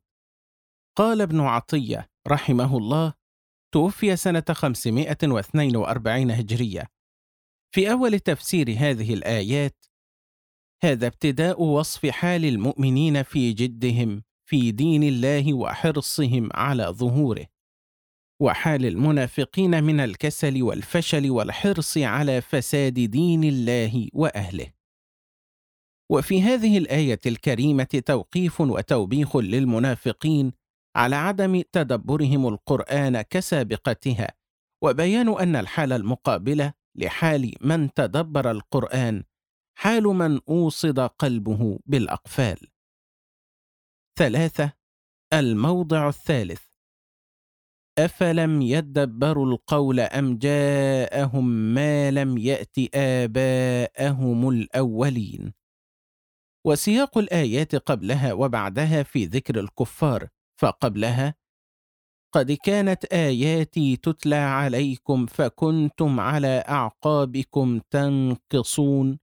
قال 0.96 1.20
ابن 1.20 1.40
عطية 1.40 2.08
رحمه 2.28 2.76
الله 2.78 3.12
توفي 3.74 4.16
سنة 4.16 4.44
542 4.52 6.30
هجرية. 6.30 6.86
في 7.74 7.92
أول 7.92 8.20
تفسير 8.20 8.70
هذه 8.78 9.14
الآيات 9.14 9.84
هذا 10.82 11.06
ابتداء 11.06 11.62
وصف 11.62 12.06
حال 12.06 12.44
المؤمنين 12.44 13.22
في 13.22 13.52
جدهم 13.52 14.22
في 14.48 14.70
دين 14.70 15.02
الله 15.02 15.54
وحرصهم 15.54 16.48
على 16.54 16.84
ظهوره. 16.84 17.46
وحال 18.40 18.86
المنافقين 18.86 19.84
من 19.84 20.00
الكسل 20.00 20.62
والفشل 20.62 21.30
والحرص 21.30 21.98
على 21.98 22.40
فساد 22.40 22.94
دين 22.94 23.44
الله 23.44 24.08
وأهله. 24.12 24.72
وفي 26.10 26.42
هذه 26.42 26.78
الآية 26.78 27.20
الكريمة 27.26 28.02
توقيف 28.06 28.60
وتوبيخ 28.60 29.36
للمنافقين 29.36 30.52
على 30.96 31.16
عدم 31.16 31.62
تدبرهم 31.72 32.48
القرآن 32.48 33.22
كسابقتها 33.22 34.28
وبيان 34.82 35.28
أن 35.38 35.56
الحال 35.56 35.92
المقابلة 35.92 36.72
لحال 36.94 37.54
من 37.60 37.94
تدبر 37.94 38.50
القرآن 38.50 39.24
حال 39.78 40.02
من 40.02 40.40
أوصد 40.48 41.00
قلبه 41.00 41.78
بالأقفال. 41.86 42.58
ثلاثة 44.18 44.72
الموضع 45.32 46.08
الثالث. 46.08 46.65
أفلم 47.98 48.62
يدبروا 48.62 49.46
القول 49.46 50.00
أم 50.00 50.38
جاءهم 50.38 51.48
ما 51.74 52.10
لم 52.10 52.38
يأت 52.38 52.76
آباءهم 52.94 54.48
الأولين؟ 54.48 55.52
وسياق 56.66 57.18
الآيات 57.18 57.74
قبلها 57.76 58.32
وبعدها 58.32 59.02
في 59.02 59.24
ذكر 59.24 59.60
الكفار 59.60 60.28
فقبلها 60.60 61.34
قد 62.34 62.52
كانت 62.52 63.04
آياتي 63.04 63.96
تتلى 63.96 64.36
عليكم 64.36 65.26
فكنتم 65.26 66.20
على 66.20 66.64
أعقابكم 66.68 67.80
تنقصون 67.90 69.18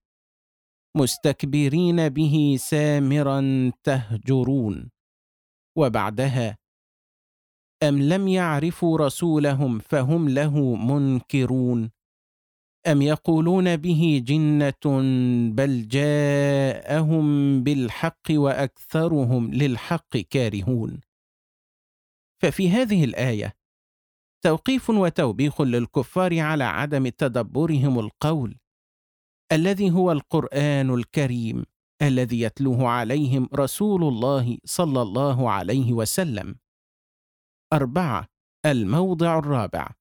مستكبرين 0.98 2.10
به 2.10 2.58
سامرا 2.60 3.72
تهجرون. 3.84 4.92
وبعدها 5.78 6.58
أم 7.84 8.02
لم 8.02 8.28
يعرفوا 8.28 8.98
رسولهم 8.98 9.80
فهم 9.80 10.30
له 10.30 10.76
منكرون؟ 10.76 11.92
أم 12.88 13.02
يقولون 13.02 13.78
به 13.78 14.22
جنة 14.26 15.02
بل 15.50 15.88
جاءهم 15.88 17.26
بالحق 17.64 18.32
وأكثرهم 18.32 19.54
للحق 19.54 20.18
كارهون؟ 20.18 21.02
ففي 22.42 22.70
هذه 22.70 23.04
الآية 23.04 23.54
توقيف 24.44 24.90
وتوبيخ 24.90 25.62
للكفار 25.62 26.40
على 26.40 26.64
عدم 26.64 27.08
تدبرهم 27.08 28.00
القول 28.00 28.58
الذي 29.52 29.92
هو 29.92 30.12
القرآن 30.12 30.94
الكريم 30.94 31.66
الذي 32.02 32.42
يتلوه 32.42 32.88
عليهم 32.88 33.50
رسول 33.56 34.04
الله 34.04 34.58
صلى 34.66 35.02
الله 35.02 35.52
عليه 35.52 35.94
وسلم. 35.94 36.63
أربعة 37.74 38.28
الموضع 38.66 39.40
الرابع. 39.40 39.92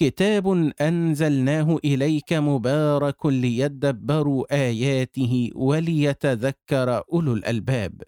كتاب 0.00 0.72
أنزلناه 0.80 1.78
إليك 1.84 2.32
مبارك 2.32 3.26
ليدبروا 3.26 4.54
آياته 4.54 5.50
وليتذكر 5.54 7.02
أولو 7.12 7.34
الألباب. 7.34 8.02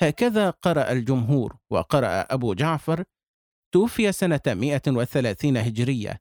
هكذا 0.00 0.50
قرأ 0.50 0.92
الجمهور 0.92 1.56
وقرأ 1.70 2.20
أبو 2.20 2.54
جعفر 2.54 3.04
توفي 3.74 4.12
سنة 4.12 4.40
130 4.46 5.56
هجرية. 5.56 6.20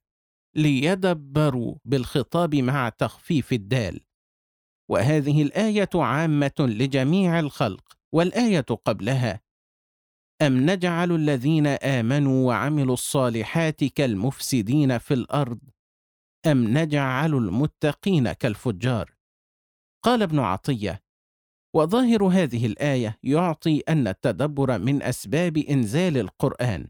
ليدبروا 0.55 1.75
بالخطاب 1.85 2.55
مع 2.55 2.89
تخفيف 2.89 3.53
الدال. 3.53 4.01
وهذه 4.91 5.41
الآية 5.41 5.89
عامة 5.95 6.55
لجميع 6.59 7.39
الخلق 7.39 7.97
والآية 8.11 8.61
قبلها 8.61 9.41
أم 10.47 10.69
نجعل 10.69 11.11
الذين 11.11 11.67
آمنوا 11.67 12.47
وعملوا 12.47 12.93
الصالحات 12.93 13.83
كالمفسدين 13.83 14.97
في 14.97 15.13
الأرض؟ 15.13 15.59
أم 16.45 16.77
نجعل 16.77 17.33
المتقين 17.33 18.31
كالفجار؟ 18.31 19.15
قال 20.03 20.21
ابن 20.21 20.39
عطية 20.39 21.03
وظاهر 21.75 22.23
هذه 22.23 22.65
الآية 22.65 23.19
يعطي 23.23 23.79
أن 23.79 24.07
التدبر 24.07 24.79
من 24.79 25.03
أسباب 25.03 25.57
إنزال 25.57 26.17
القرآن. 26.17 26.87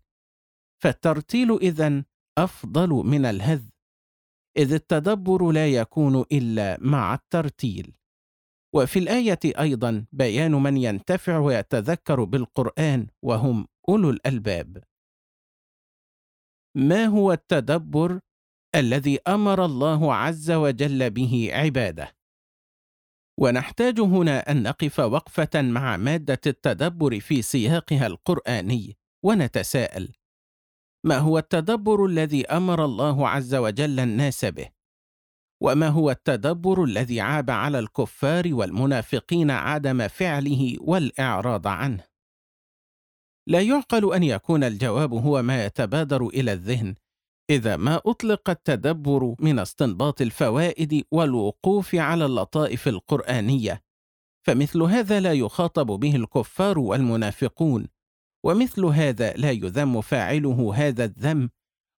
فالترتيل 0.84 1.58
إذن 1.58 2.04
أفضل 2.38 2.90
من 2.90 3.26
الهذ 3.26 3.64
إذ 4.58 4.74
التدبر 4.74 5.52
لا 5.52 5.68
يكون 5.68 6.26
إلا 6.32 6.78
مع 6.82 7.14
الترتيل. 7.14 7.96
وفي 8.76 9.00
الآية 9.00 9.40
أيضا 9.46 10.06
بيان 10.12 10.52
من 10.52 10.78
ينتفع 10.78 11.38
ويتذكر 11.38 12.24
بالقرآن 12.24 13.08
وهم 13.22 13.68
أولو 13.90 14.10
الألباب. 14.10 14.84
ما 16.78 17.06
هو 17.06 17.32
التدبر 17.32 18.20
الذي 18.76 19.20
أمر 19.28 19.66
الله 19.66 20.14
عز 20.16 20.52
وجل 20.52 21.10
به 21.10 21.50
عباده؟ 21.54 22.16
ونحتاج 23.40 24.00
هنا 24.00 24.52
أن 24.52 24.64
نقف 24.64 25.00
وقفة 25.00 25.62
مع 25.62 25.98
مادة 25.98 26.42
التدبر 26.48 27.20
في 27.20 27.42
سياقها 27.42 28.08
القرآني 28.08 28.98
ونتساءل: 29.26 30.14
ما 31.06 31.18
هو 31.18 31.38
التدبر 31.38 32.06
الذي 32.06 32.46
أمر 32.46 32.86
الله 32.86 33.30
عز 33.30 33.56
وجل 33.56 34.00
الناس 34.00 34.46
به؟ 34.46 34.83
وما 35.64 35.88
هو 35.88 36.12
التدبر 36.12 36.84
الذي 36.84 37.22
عاب 37.22 37.50
على 37.50 37.80
الكفار 37.80 38.54
والمنافقين 38.54 39.52
عدم 39.52 40.08
فعله 40.08 40.76
والإعراض 40.82 41.68
عنه؟ 41.68 42.04
لا 43.48 43.62
يعقل 43.62 44.14
أن 44.14 44.24
يكون 44.24 44.64
الجواب 44.64 45.14
هو 45.14 45.42
ما 45.42 45.66
يتبادر 45.66 46.28
إلى 46.28 46.54
الذهن 46.54 46.96
إذا 47.50 47.78
ما 47.78 48.02
أطلق 48.06 48.50
التدبر 48.50 49.36
من 49.40 49.60
استنباط 49.60 50.22
الفوائد 50.22 51.04
والوقوف 51.12 51.96
على 51.96 52.26
اللطائف 52.26 52.88
القرآنية 52.88 53.84
فمثل 54.46 54.82
هذا 54.82 55.20
لا 55.20 55.34
يخاطب 55.34 55.88
به 55.88 56.16
الكفار 56.16 56.80
والمنافقون 56.80 57.88
ومثل 58.46 58.86
هذا 58.86 59.34
لا 59.34 59.52
يذم 59.52 60.02
فاعله 60.02 60.74
هذا 60.76 61.06
الذم 61.06 61.50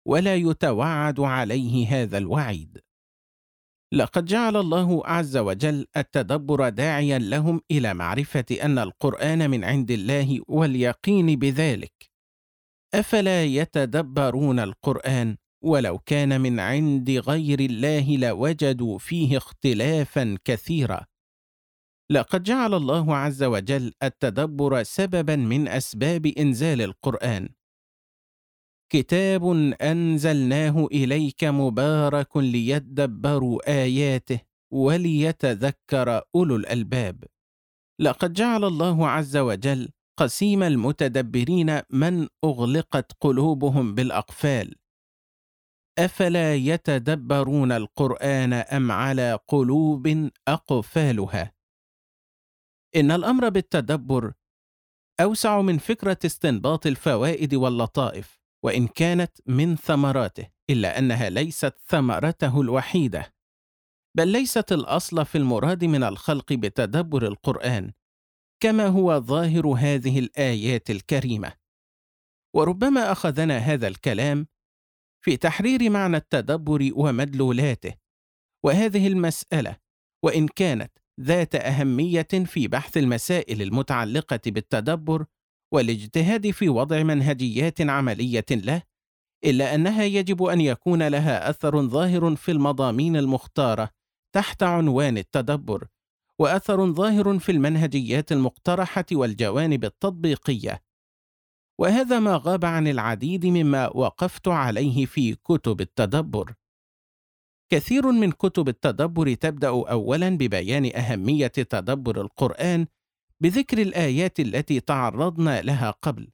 ولا 0.08 0.36
يتوعد 0.36 1.20
عليه 1.20 1.88
هذا 1.88 2.18
الوعيد. 2.18 2.85
لقد 3.96 4.26
جعل 4.26 4.58
الله 4.58 5.08
عز 5.08 5.38
وجل 5.38 5.86
التدبر 5.98 6.70
داعيا 6.70 7.20
لهم 7.20 7.62
إلى 7.72 7.94
معرفة 7.94 8.46
أن 8.52 8.80
القرآن 8.80 9.50
من 9.50 9.64
عند 9.64 9.92
الله 9.92 10.40
واليقين 10.48 11.40
بذلك. 11.40 12.12
أفلا 12.94 13.44
يتدبرون 13.44 14.60
القرآن؟ 14.60 15.38
ولو 15.64 16.00
كان 16.00 16.42
من 16.42 16.60
عند 16.60 17.10
غير 17.10 17.60
الله 17.60 18.18
لوجدوا 18.18 18.98
فيه 18.98 19.38
اختلافا 19.38 20.38
كثيرا. 20.46 21.06
لقد 22.12 22.44
جعل 22.44 22.74
الله 22.74 23.16
عز 23.16 23.44
وجل 23.44 23.94
التدبر 24.04 24.84
سببا 24.84 25.36
من 25.36 25.68
أسباب 25.68 26.26
إنزال 26.26 26.82
القرآن. 26.82 27.50
كتاب 28.96 29.46
أنزلناه 29.82 30.86
إليك 30.86 31.44
مبارك 31.44 32.38
ليدبروا 32.38 33.84
آياته 33.84 34.40
وليتذكر 34.74 36.22
أولو 36.36 36.56
الألباب. 36.56 37.24
لقد 38.02 38.34
جعل 38.34 38.64
الله 38.64 39.08
عز 39.10 39.38
وجل 39.38 39.90
قسيم 40.20 40.64
المتدبرين 40.64 41.82
من 41.90 42.28
أغلقت 42.44 43.12
قلوبهم 43.22 43.96
بالأقفال. 43.96 44.76
أفلا 46.00 46.56
يتدبرون 46.56 47.72
القرآن 47.72 48.54
أم 48.54 48.92
على 48.92 49.40
قلوب 49.48 50.30
أقفالها؟ 50.48 51.54
إن 52.96 53.12
الأمر 53.12 53.50
بالتدبر 53.50 54.34
أوسع 55.20 55.62
من 55.62 55.78
فكرة 55.78 56.18
استنباط 56.26 56.86
الفوائد 56.86 57.54
واللطائف. 57.54 58.45
وإن 58.64 58.88
كانت 58.88 59.32
من 59.46 59.76
ثمراته 59.76 60.48
إلا 60.70 61.00
أنها 61.00 61.30
ليست 61.30 61.74
ثمرته 61.88 62.62
الوحيدة 62.62 63.34
بل 64.18 64.28
ليست 64.28 64.72
الأصل 64.72 65.26
في 65.26 65.38
المراد 65.38 65.86
من 65.86 66.04
الخلق 66.04 66.54
بتدبر 66.54 67.28
القرآن 67.28 67.92
كما 68.60 68.88
هو 68.88 69.20
ظاهر 69.20 69.68
هذه 69.68 70.20
الآيات 70.20 70.90
الكريمة. 70.90 71.54
وربما 72.56 73.12
أخذنا 73.12 73.58
هذا 73.58 73.88
الكلام 73.88 74.48
في 75.26 75.38
تحرير 75.38 75.90
معنى 75.90 76.18
التدبر 76.18 76.92
ومدلولاته 76.96 77.94
وهذه 78.66 79.08
المسألة 79.08 79.78
وإن 80.24 80.48
كانت 80.48 80.92
ذات 81.22 81.56
أهمية 81.56 82.28
في 82.46 82.68
بحث 82.68 82.98
المسائل 82.98 83.62
المتعلقة 83.62 84.40
بالتدبر 84.46 85.26
والاجتهاد 85.76 86.52
في 86.52 86.70
وضع 86.70 87.04
منهجيات 87.04 87.82
عملية 87.82 88.46
له 88.52 88.82
إلا 89.46 89.76
أنها 89.76 90.04
يجب 90.04 90.44
أن 90.44 90.62
يكون 90.62 91.08
لها 91.08 91.50
أثر 91.50 91.88
ظاهر 91.88 92.36
في 92.36 92.52
المضامين 92.52 93.18
المختارة 93.18 93.90
تحت 94.36 94.64
عنوان 94.64 95.18
التدبر 95.18 95.88
وأثر 96.40 96.92
ظاهر 96.94 97.40
في 97.40 97.52
المنهجيات 97.52 98.32
المقترحة 98.32 99.06
والجوانب 99.12 99.86
التطبيقية. 99.86 100.82
وهذا 101.80 102.20
ما 102.20 102.42
غاب 102.44 102.66
عن 102.66 102.88
العديد 102.88 103.46
مما 103.46 103.88
وقفت 103.88 104.48
عليه 104.48 105.06
في 105.06 105.36
كتب 105.36 105.82
التدبر. 105.82 106.54
كثير 107.70 108.12
من 108.12 108.32
كتب 108.32 108.70
التدبر 108.70 109.34
تبدأ 109.34 109.68
اولا 109.68 110.30
ببيان 110.30 110.92
أهمية 110.96 111.48
تدبر 111.48 112.22
القرآن 112.22 112.88
بذكر 113.44 113.82
الآيات 113.82 114.40
التي 114.40 114.80
تعرضنا 114.80 115.62
لها 115.62 115.92
قبل 115.92 116.28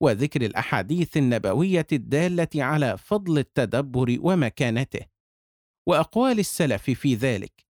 وذكر 0.00 0.42
الأحاديث 0.42 1.16
النبوية 1.16 1.86
الدالة 1.92 2.48
على 2.56 2.98
فضل 2.98 3.38
التدبر 3.38 4.18
ومكانته 4.20 5.06
وأقوال 5.86 6.38
السلف 6.38 6.90
في 6.90 7.14
ذلك. 7.14 7.66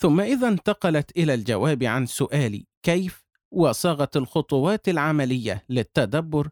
ثم 0.00 0.20
إذا 0.20 0.48
انتقلت 0.48 1.16
إلى 1.16 1.34
الجواب 1.34 1.82
عن 1.82 2.06
سؤال 2.06 2.64
كيف 2.82 3.24
وصاغه 3.50 4.10
الخطوات 4.16 4.88
العملية 4.88 5.64
للتدبر 5.68 6.48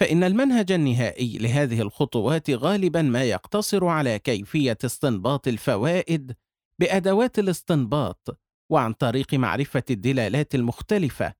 فإن 0.00 0.24
المنهج 0.24 0.72
النهائي 0.72 1.38
لهذه 1.38 1.80
الخطوات 1.80 2.50
غالبا 2.50 3.02
ما 3.02 3.24
يقتصر 3.24 3.86
على 3.86 4.18
كيفية 4.18 4.78
استنباط 4.84 5.48
الفوائد 5.48 6.36
بأدوات 6.78 7.38
الاستنباط 7.38 8.41
وعن 8.72 8.92
طريق 8.92 9.34
معرفة 9.34 9.82
الدلالات 9.90 10.54
المختلفة. 10.54 11.34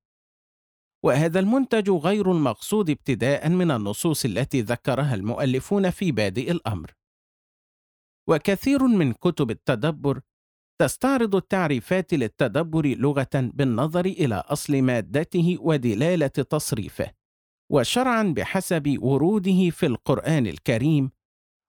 وهذا 1.05 1.41
المنتج 1.41 1.91
غير 1.91 2.33
المقصود 2.33 2.91
ابتداء 2.91 3.49
من 3.49 3.71
النصوص 3.71 4.25
التي 4.25 4.61
ذكرها 4.61 5.15
المؤلفون 5.15 5.91
في 5.91 6.13
بادئ 6.13 6.51
الأمر. 6.51 6.91
وكثير 8.29 8.87
من 8.87 9.13
كتب 9.13 9.51
التدبر 9.51 10.21
تستعرض 10.81 11.37
التعريفات 11.37 12.15
للتدبر 12.15 12.87
لغة 12.87 13.29
بالنظر 13.35 14.05
إلى 14.05 14.35
أصل 14.35 14.83
مادته 14.83 15.57
ودلالة 15.61 16.27
تصريفه 16.27 17.11
وشرعا 17.73 18.23
بحسب 18.23 18.99
وروده 19.03 19.71
في 19.71 19.87
القرآن 19.87 20.47
الكريم 20.47 21.11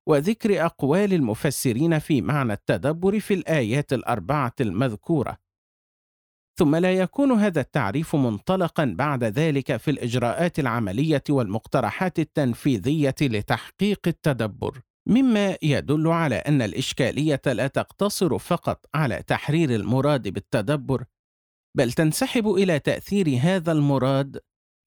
وذكر 0.07 0.65
أقوال 0.65 1.13
المفسرين 1.13 1.99
في 1.99 2.21
معنى 2.21 2.53
التدبر 2.53 3.19
في 3.19 3.33
الآيات 3.33 3.93
الأربعة 3.93 4.53
المذكورة. 4.61 5.42
ثم 6.59 6.75
لا 6.75 6.93
يكون 6.93 7.31
هذا 7.31 7.61
التعريف 7.61 8.15
منطلقا 8.15 8.95
بعد 8.97 9.23
ذلك 9.23 9.77
في 9.77 9.91
الإجراءات 9.91 10.59
العملية 10.59 11.23
والمقترحات 11.29 12.19
التنفيذية 12.19 13.15
لتحقيق 13.21 13.99
التدبر. 14.07 14.81
مما 15.07 15.57
يدل 15.63 16.07
على 16.07 16.35
أن 16.35 16.61
الإشكالية 16.61 17.41
لا 17.45 17.67
تقتصر 17.67 18.37
فقط 18.37 18.85
على 18.95 19.23
تحرير 19.27 19.75
المراد 19.75 20.27
بالتدبر 20.27 21.03
بل 21.77 21.91
تنسحب 21.91 22.47
إلى 22.47 22.79
تأثير 22.79 23.39
هذا 23.41 23.71
المراد 23.71 24.39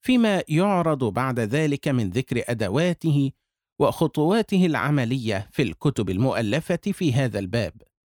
فيما 0.06 0.42
يعرض 0.48 1.04
بعد 1.04 1.40
ذلك 1.40 1.88
من 1.88 2.10
ذكر 2.10 2.42
أدواته 2.46 3.32
وخطواته 3.80 4.66
العملية 4.66 5.48
في 5.52 5.62
الكتب 5.62 6.10
المؤلفة 6.10 6.76
في 6.92 7.12
هذا 7.12 7.38
الباب. 7.38 7.72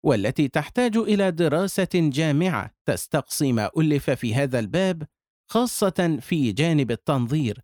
والتي 0.07 0.49
تحتاج 0.49 0.97
إلى 0.97 1.31
دراسة 1.31 1.89
جامعة 1.95 2.71
تستقصي 2.89 3.53
ما 3.53 3.71
ألف 3.79 4.11
في 4.11 4.35
هذا 4.35 4.59
الباب 4.59 5.03
خاصة 5.51 6.19
في 6.21 6.53
جانب 6.53 6.91
التنظير. 6.91 7.61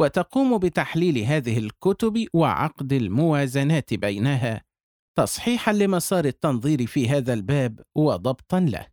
وتقوم 0.00 0.58
بتحليل 0.58 1.18
هذه 1.18 1.58
الكتب 1.58 2.26
وعقد 2.32 2.92
الموازنات 2.92 3.94
بينها 3.94 4.64
تصحيحا 5.18 5.72
لمسار 5.72 6.24
التنظير 6.24 6.86
في 6.86 7.08
هذا 7.08 7.34
الباب 7.34 7.80
وضبطا 7.96 8.60
له. 8.60 8.86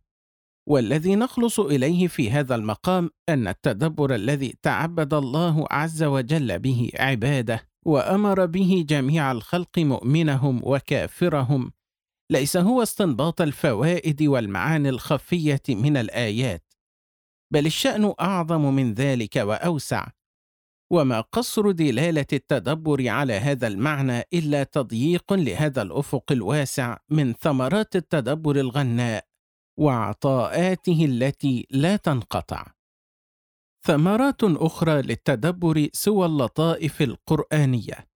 والذي 0.68 1.14
نخلص 1.16 1.60
إليه 1.60 2.06
في 2.06 2.30
هذا 2.30 2.54
المقام 2.54 3.10
أن 3.28 3.48
التدبر 3.48 4.14
الذي 4.14 4.54
تعبد 4.62 5.14
الله 5.14 5.66
عز 5.70 6.02
وجل 6.02 6.58
به 6.58 6.90
عباده 6.98 7.68
وأمر 7.86 8.46
به 8.46 8.84
جميع 8.88 9.32
الخلق 9.32 9.78
مؤمنهم 9.78 10.60
وكافرهم 10.64 11.72
ليس 12.30 12.56
هو 12.56 12.82
استنباط 12.82 13.40
الفوائد 13.40 14.22
والمعاني 14.22 14.88
الخفية 14.88 15.62
من 15.68 15.96
الآيات 15.96 16.72
بل 17.52 17.66
الشأن 17.66 18.14
أعظم 18.20 18.74
من 18.74 18.94
ذلك 18.94 19.36
وأوسع. 19.36 20.08
وما 20.92 21.20
قصر 21.20 21.70
دلالة 21.70 22.26
التدبر 22.32 23.08
على 23.08 23.32
هذا 23.32 23.66
المعنى 23.66 24.22
إلا 24.32 24.62
تضييق 24.64 25.32
لهذا 25.32 25.82
الأفق 25.82 26.32
الواسع 26.32 26.98
من 27.08 27.32
ثمرات 27.32 27.96
التدبر 27.96 28.56
الغناء 28.56 29.24
وعطاءاته 29.78 31.04
التي 31.04 31.66
لا 31.70 31.96
تنقطع. 31.96 32.66
ثمرات 33.86 34.44
أخرى 34.44 35.02
للتدبر 35.02 35.88
سوى 35.92 36.26
اللطائف 36.26 37.02
القرآنية. 37.02 38.09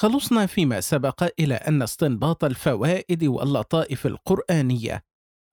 خلصنا 0.00 0.46
فيما 0.46 0.80
سبق 0.80 1.28
إلى 1.40 1.54
أن 1.54 1.82
استنباط 1.82 2.44
الفوائد 2.44 3.24
واللطائف 3.24 4.06
القرآنية. 4.06 5.04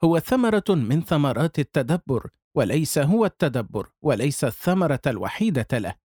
هو 0.03 0.19
ثمرة 0.19 0.63
من 0.69 1.01
ثمرات 1.01 1.59
التدبر 1.59 2.29
وليس 2.57 2.97
هو 2.97 3.25
التدبر 3.25 3.89
وليس 4.01 4.43
الثمرة 4.43 5.01
الوحيدة 5.07 5.67
له. 5.73 5.95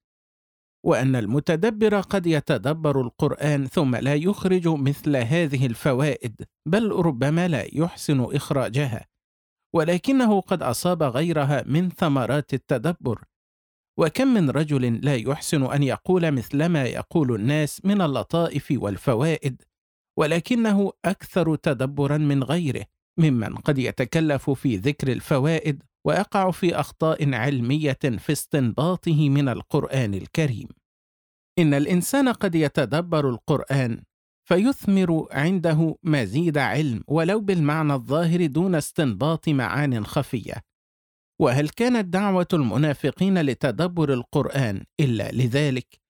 وأن 0.86 1.16
المتدبر 1.16 2.00
قد 2.00 2.26
يتدبر 2.26 3.00
القرآن 3.00 3.66
ثم 3.66 3.96
لا 3.96 4.14
يخرج 4.14 4.68
مثل 4.68 5.16
هذه 5.16 5.66
الفوائد 5.66 6.42
بل 6.66 6.92
ربما 6.92 7.48
لا 7.48 7.66
يحسن 7.72 8.20
إخراجها. 8.20 9.06
ولكنه 9.74 10.40
قد 10.40 10.62
أصاب 10.62 11.02
غيرها 11.02 11.64
من 11.66 11.90
ثمرات 11.90 12.54
التدبر. 12.54 13.24
وكم 14.00 14.28
من 14.28 14.50
رجل 14.50 15.00
لا 15.02 15.16
يحسن 15.16 15.62
أن 15.62 15.82
يقول 15.82 16.30
مثل 16.30 16.66
ما 16.66 16.84
يقول 16.84 17.34
الناس 17.34 17.84
من 17.84 18.02
اللطائف 18.02 18.74
والفوائد 18.76 19.62
ولكنه 20.18 20.92
أكثر 21.04 21.56
تدبرا 21.56 22.18
من 22.18 22.42
غيره 22.42 22.84
ممن 23.18 23.54
قد 23.54 23.78
يتكلف 23.78 24.50
في 24.50 24.76
ذكر 24.76 25.12
الفوائد 25.12 25.82
ويقع 26.06 26.50
في 26.50 26.74
أخطاء 26.74 27.34
علمية 27.34 27.98
في 28.02 28.32
استنباطه 28.32 29.28
من 29.28 29.48
القرآن 29.48 30.14
الكريم. 30.14 30.68
إن 31.58 31.74
الإنسان 31.74 32.28
قد 32.28 32.54
يتدبر 32.54 33.28
القرآن 33.28 34.02
فيثمر 34.48 35.26
عنده 35.30 35.96
مزيد 36.02 36.58
علم 36.58 37.04
ولو 37.08 37.40
بالمعنى 37.40 37.92
الظاهر 37.92 38.46
دون 38.46 38.74
استنباط 38.74 39.48
معان 39.48 40.06
خفية. 40.06 40.69
وهل 41.40 41.68
كانت 41.68 42.04
دعوة 42.04 42.46
المنافقين 42.52 43.40
لتدبر 43.42 44.12
القرآن 44.12 44.84
إلا 45.00 45.32
لذلك؟ 45.32 46.00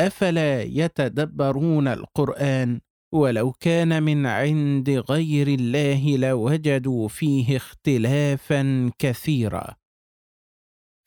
أفلا 0.00 0.62
يتدبرون 0.62 1.88
القرآن 1.88 2.80
ولو 3.14 3.52
كان 3.52 4.02
من 4.02 4.26
عند 4.26 4.90
غير 4.90 5.48
الله 5.48 6.16
لوجدوا 6.16 7.08
فيه 7.08 7.56
اختلافا 7.56 8.90
كثيرا. 8.98 9.74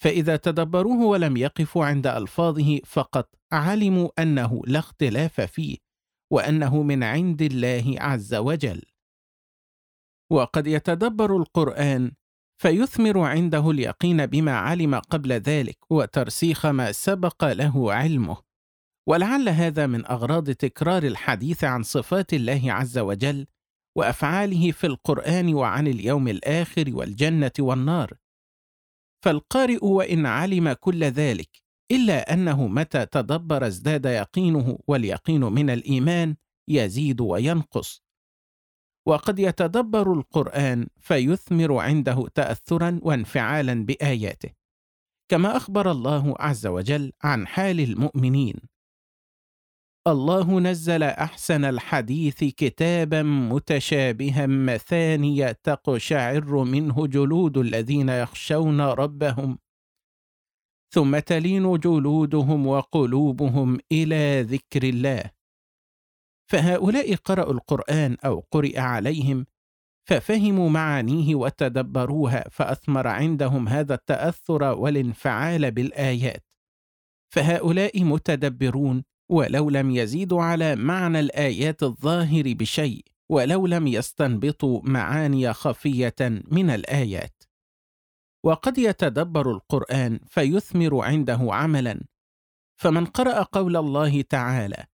فإذا 0.04 0.36
تدبروه 0.36 1.06
ولم 1.06 1.38
يقفوا 1.38 1.86
عند 1.86 2.08
ألفاظه 2.08 2.80
فقط 2.86 3.36
علموا 3.52 4.10
أنه 4.20 4.62
لا 4.68 4.80
اختلاف 4.80 5.42
فيه 5.42 5.78
وأنه 6.34 6.84
من 6.84 7.04
عند 7.04 7.42
الله 7.42 7.96
عز 7.98 8.36
وجل. 8.36 8.82
وقد 10.32 10.68
يتدبر 10.68 11.38
القرآن 11.38 12.12
فيثمر 12.62 13.20
عنده 13.20 13.72
اليقين 13.72 14.26
بما 14.26 14.52
علم 14.52 14.96
قبل 14.96 15.32
ذلك 15.32 15.78
وترسيخ 15.90 16.66
ما 16.66 16.92
سبق 16.92 17.52
له 17.52 17.94
علمه. 17.94 18.38
ولعل 19.08 19.50
هذا 19.50 19.88
من 19.88 20.06
أغراض 20.06 20.52
تكرار 20.52 21.04
الحديث 21.04 21.64
عن 21.64 21.84
صفات 21.84 22.34
الله 22.34 22.62
عز 22.66 22.98
وجل 22.98 23.48
وأفعاله 23.98 24.72
في 24.72 24.88
القرآن 24.88 25.54
وعن 25.54 25.88
اليوم 25.88 26.28
الآخر 26.28 26.86
والجنة 26.88 27.52
والنار. 27.60 28.14
فالقارئ 29.26 29.86
وإن 29.86 30.26
علم 30.26 30.74
كل 30.74 31.04
ذلك 31.04 31.50
إلا 31.92 32.34
أنه 32.34 32.68
متى 32.68 33.06
تدبر 33.06 33.68
ازداد 33.68 34.06
يقينه 34.06 34.80
واليقين 34.88 35.42
من 35.42 35.70
الإيمان 35.70 36.36
يزيد 36.68 37.22
وينقص. 37.22 38.04
وقد 39.06 39.40
يتدبر 39.40 40.14
القرآن 40.14 40.88
فيثمر 41.00 41.78
عنده 41.78 42.28
تاثرا 42.36 43.00
وانفعالا 43.04 43.86
بآياته 43.86 44.50
كما 45.32 45.58
أخبر 45.58 45.92
الله 45.92 46.36
عز 46.40 46.68
وجل 46.68 47.12
عن 47.24 47.48
حال 47.48 47.80
المؤمنين. 47.80 48.56
الله 50.08 50.60
نزل 50.60 51.04
أحسن 51.04 51.66
الحديث 51.66 52.44
كتابا 52.44 53.24
متشابها 53.24 54.46
مثاني 54.46 55.54
تقشعر 55.54 56.64
منه 56.64 57.08
جلود 57.08 57.58
الذين 57.58 58.10
يخشون 58.10 58.82
ربهم 58.82 59.58
ثم 60.94 61.20
تلين 61.20 61.78
جلودهم 61.78 62.68
وقلوبهم 62.68 63.80
إلى 63.92 64.42
ذكر 64.42 64.84
الله. 64.84 65.41
فهؤلاء 66.52 67.16
قرأوا 67.16 67.54
القرآن 67.54 68.18
أو 68.26 68.44
قرئ 68.52 68.80
عليهم 68.80 69.46
ففهموا 70.08 70.70
معانيه 70.70 71.36
وتدبروها 71.36 72.50
فأثمر 72.50 73.08
عندهم 73.08 73.68
هذا 73.68 73.94
التأثر 73.94 74.64
والانفعال 74.64 75.72
بالآيات. 75.72 76.46
فهؤلاء 77.34 78.04
متدبرون 78.04 79.04
ولو 79.30 79.70
لم 79.70 79.92
يزيدوا 79.92 80.42
على 80.42 80.76
معنى 80.76 81.20
الآيات 81.20 81.84
الظاهر 81.84 82.54
بشيء 82.54 83.06
ولو 83.30 83.68
لم 83.68 83.88
يستنبطوا 83.88 84.82
معاني 84.84 85.54
خفية 85.54 86.16
من 86.52 86.70
الآيات. 86.70 87.44
وقد 88.46 88.78
يتدبر 88.78 89.52
القرآن 89.52 90.20
فيثمر 90.28 91.02
عنده 91.02 91.40
عملا. 91.42 92.02
فمن 92.82 93.06
قرأ 93.06 93.44
قول 93.44 93.78
الله 93.78 94.22
تعالى 94.22 94.91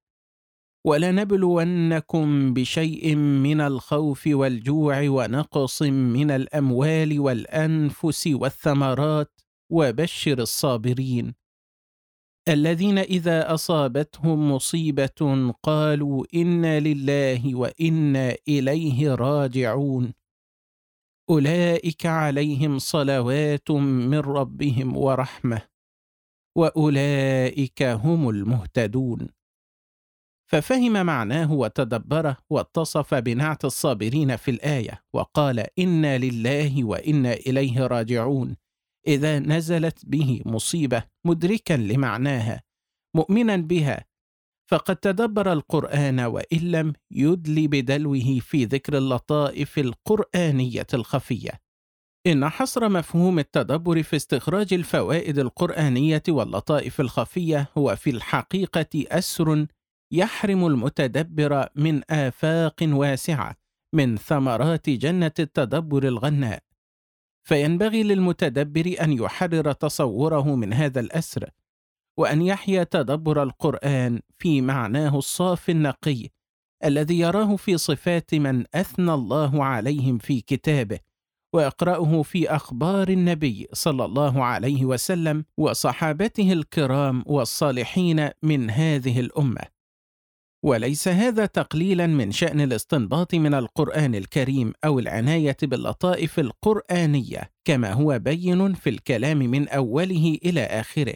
ولنبلونكم 0.86 2.54
بشيء 2.54 3.16
من 3.16 3.62
الخوف 3.62 4.28
والجوع 4.28 5.10
ونقص 5.10 5.82
من 5.82 6.32
الأموال 6.32 7.20
والأنفس 7.20 8.28
والثمرات 8.28 9.42
وبشر 9.72 10.40
الصابرين. 10.40 11.36
الذين 12.50 12.98
إذا 12.98 13.54
أصابتهم 13.54 14.52
مصيبة 14.52 15.54
قالوا 15.63 16.26
إنا 16.36 16.80
لله 16.80 17.56
وأنا 17.56 18.36
إليه 18.48 19.16
راجعون. 19.16 20.13
أولئك 21.30 22.06
عليهم 22.06 22.80
صلوات 22.80 23.72
من 23.72 24.20
ربهم 24.20 24.98
ورحمة 24.98 25.62
وأولئك 26.58 27.84
هم 27.84 28.30
المهتدون. 28.30 29.37
ففهم 30.51 31.05
معناه 31.05 31.53
وتدبره 31.53 32.38
واتصف 32.49 33.13
بنعت 33.13 33.65
الصابرين 33.65 34.36
في 34.36 34.51
الآية 34.51 35.03
وقال 35.13 35.65
إنا 35.79 36.17
لله 36.17 36.83
وإنا 36.83 37.33
إليه 37.33 37.88
راجعون. 37.88 38.55
إذا 39.07 39.39
نزلت 39.39 40.05
به 40.05 40.41
مصيبة 40.45 41.03
مدركا 41.25 41.73
لمعناها 41.73 42.63
مؤمنا 43.15 43.55
بها. 43.55 44.05
فقد 44.69 44.95
تدبر 44.95 45.53
القرآن 45.53 46.19
وإن 46.19 46.60
لم 46.71 46.93
يدل 47.12 47.67
بدلوه 47.67 48.39
في 48.39 48.65
ذكر 48.65 48.97
اللطائف 48.97 49.79
القرآنية 49.79 50.88
الخفية. 50.93 51.51
إن 52.27 52.49
حصر 52.49 52.89
مفهوم 52.89 53.39
التدبر 53.39 54.03
في 54.03 54.15
استخراج 54.15 54.73
الفوائد 54.73 55.39
القرآنية 55.39 56.23
واللطائف 56.29 57.01
الخفية 57.01 57.69
هو 57.77 57.95
في 57.95 58.10
الحقيقة 58.10 58.88
أسر 58.95 59.67
يحرم 60.12 60.67
المتدبر 60.67 61.67
من 61.76 62.02
آفاق 62.10 62.76
واسعة 62.82 63.56
من 63.93 64.17
ثمرات 64.17 64.89
جنة 64.89 65.32
التدبر 65.39 66.08
الغناء. 66.08 66.63
فينبغي 67.48 68.04
للمتدبر 68.04 68.96
أن 69.02 69.12
يحرر 69.13 69.72
تصوره 69.72 70.56
من 70.56 70.74
هذا 70.74 71.00
الأسر 71.00 71.50
وأن 72.17 72.41
يحيا 72.41 72.84
تدبر 72.84 73.43
القرآن 73.43 74.20
في 74.39 74.62
معناه 74.62 75.17
الصافي 75.17 75.72
النقي 75.72 76.30
الذي 76.86 77.20
يراه 77.20 77.56
في 77.56 77.78
صفات 77.78 78.36
من 78.36 78.65
أثنى 78.76 79.13
الله 79.13 79.63
عليهم 79.63 80.17
في 80.17 80.41
كتابه 80.41 81.00
ويقرأه 81.54 82.22
في 82.22 82.50
أخبار 82.50 83.10
النبي 83.10 83.67
صلى 83.74 84.06
الله 84.06 84.43
عليه 84.43 84.86
وسلم 84.86 85.46
وصحابته 85.58 86.54
الكرام 86.54 87.24
والصالحين 87.26 88.30
من 88.43 88.70
هذه 88.70 89.20
الأمة. 89.20 89.77
وليس 90.65 91.08
هذا 91.08 91.46
تقليلا 91.46 92.08
من 92.08 92.32
شأن 92.32 92.62
الاستنباط 92.62 93.36
من 93.36 93.54
القرآن 93.54 94.15
الكريم 94.15 94.74
أو 94.86 95.00
العناية 95.00 95.58
باللطائف 95.63 96.39
القرآنية 96.39 97.52
كما 97.65 97.93
هو 97.93 98.20
بين 98.20 98.74
في 98.74 98.89
الكلام 98.89 99.38
من 99.38 99.70
أوله 99.70 100.38
إلى 100.46 100.62
آخره. 100.63 101.15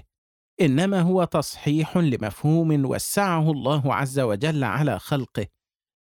إنما 0.61 1.01
هو 1.01 1.23
تصحيح 1.23 1.97
لمفهوم 1.97 2.85
وسعه 2.85 3.51
الله 3.51 3.95
عز 3.95 4.19
وجل 4.19 4.63
على 4.63 4.99
خلقه 4.99 5.47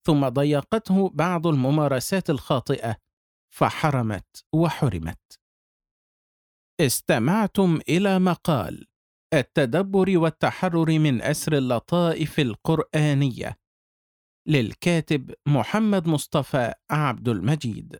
ثم 0.06 0.28
ضيقته 0.28 1.10
بعض 1.10 1.48
الممارسات 1.48 2.30
الخاطئة 2.30 2.96
فحرمت 3.54 4.46
وحرمت. 4.54 5.40
استمعتم 6.82 7.80
إلى 7.90 8.20
مقال 8.20 8.89
التدبر 9.34 10.18
والتحرر 10.18 11.00
من 11.00 11.22
أسر 11.22 11.58
اللطائف 11.58 12.40
القرآنية. 12.40 13.60
للكاتب 14.48 15.34
محمد 15.48 16.08
مصطفى 16.08 16.74
عبد 16.92 17.30
المجيد. 17.30 18.00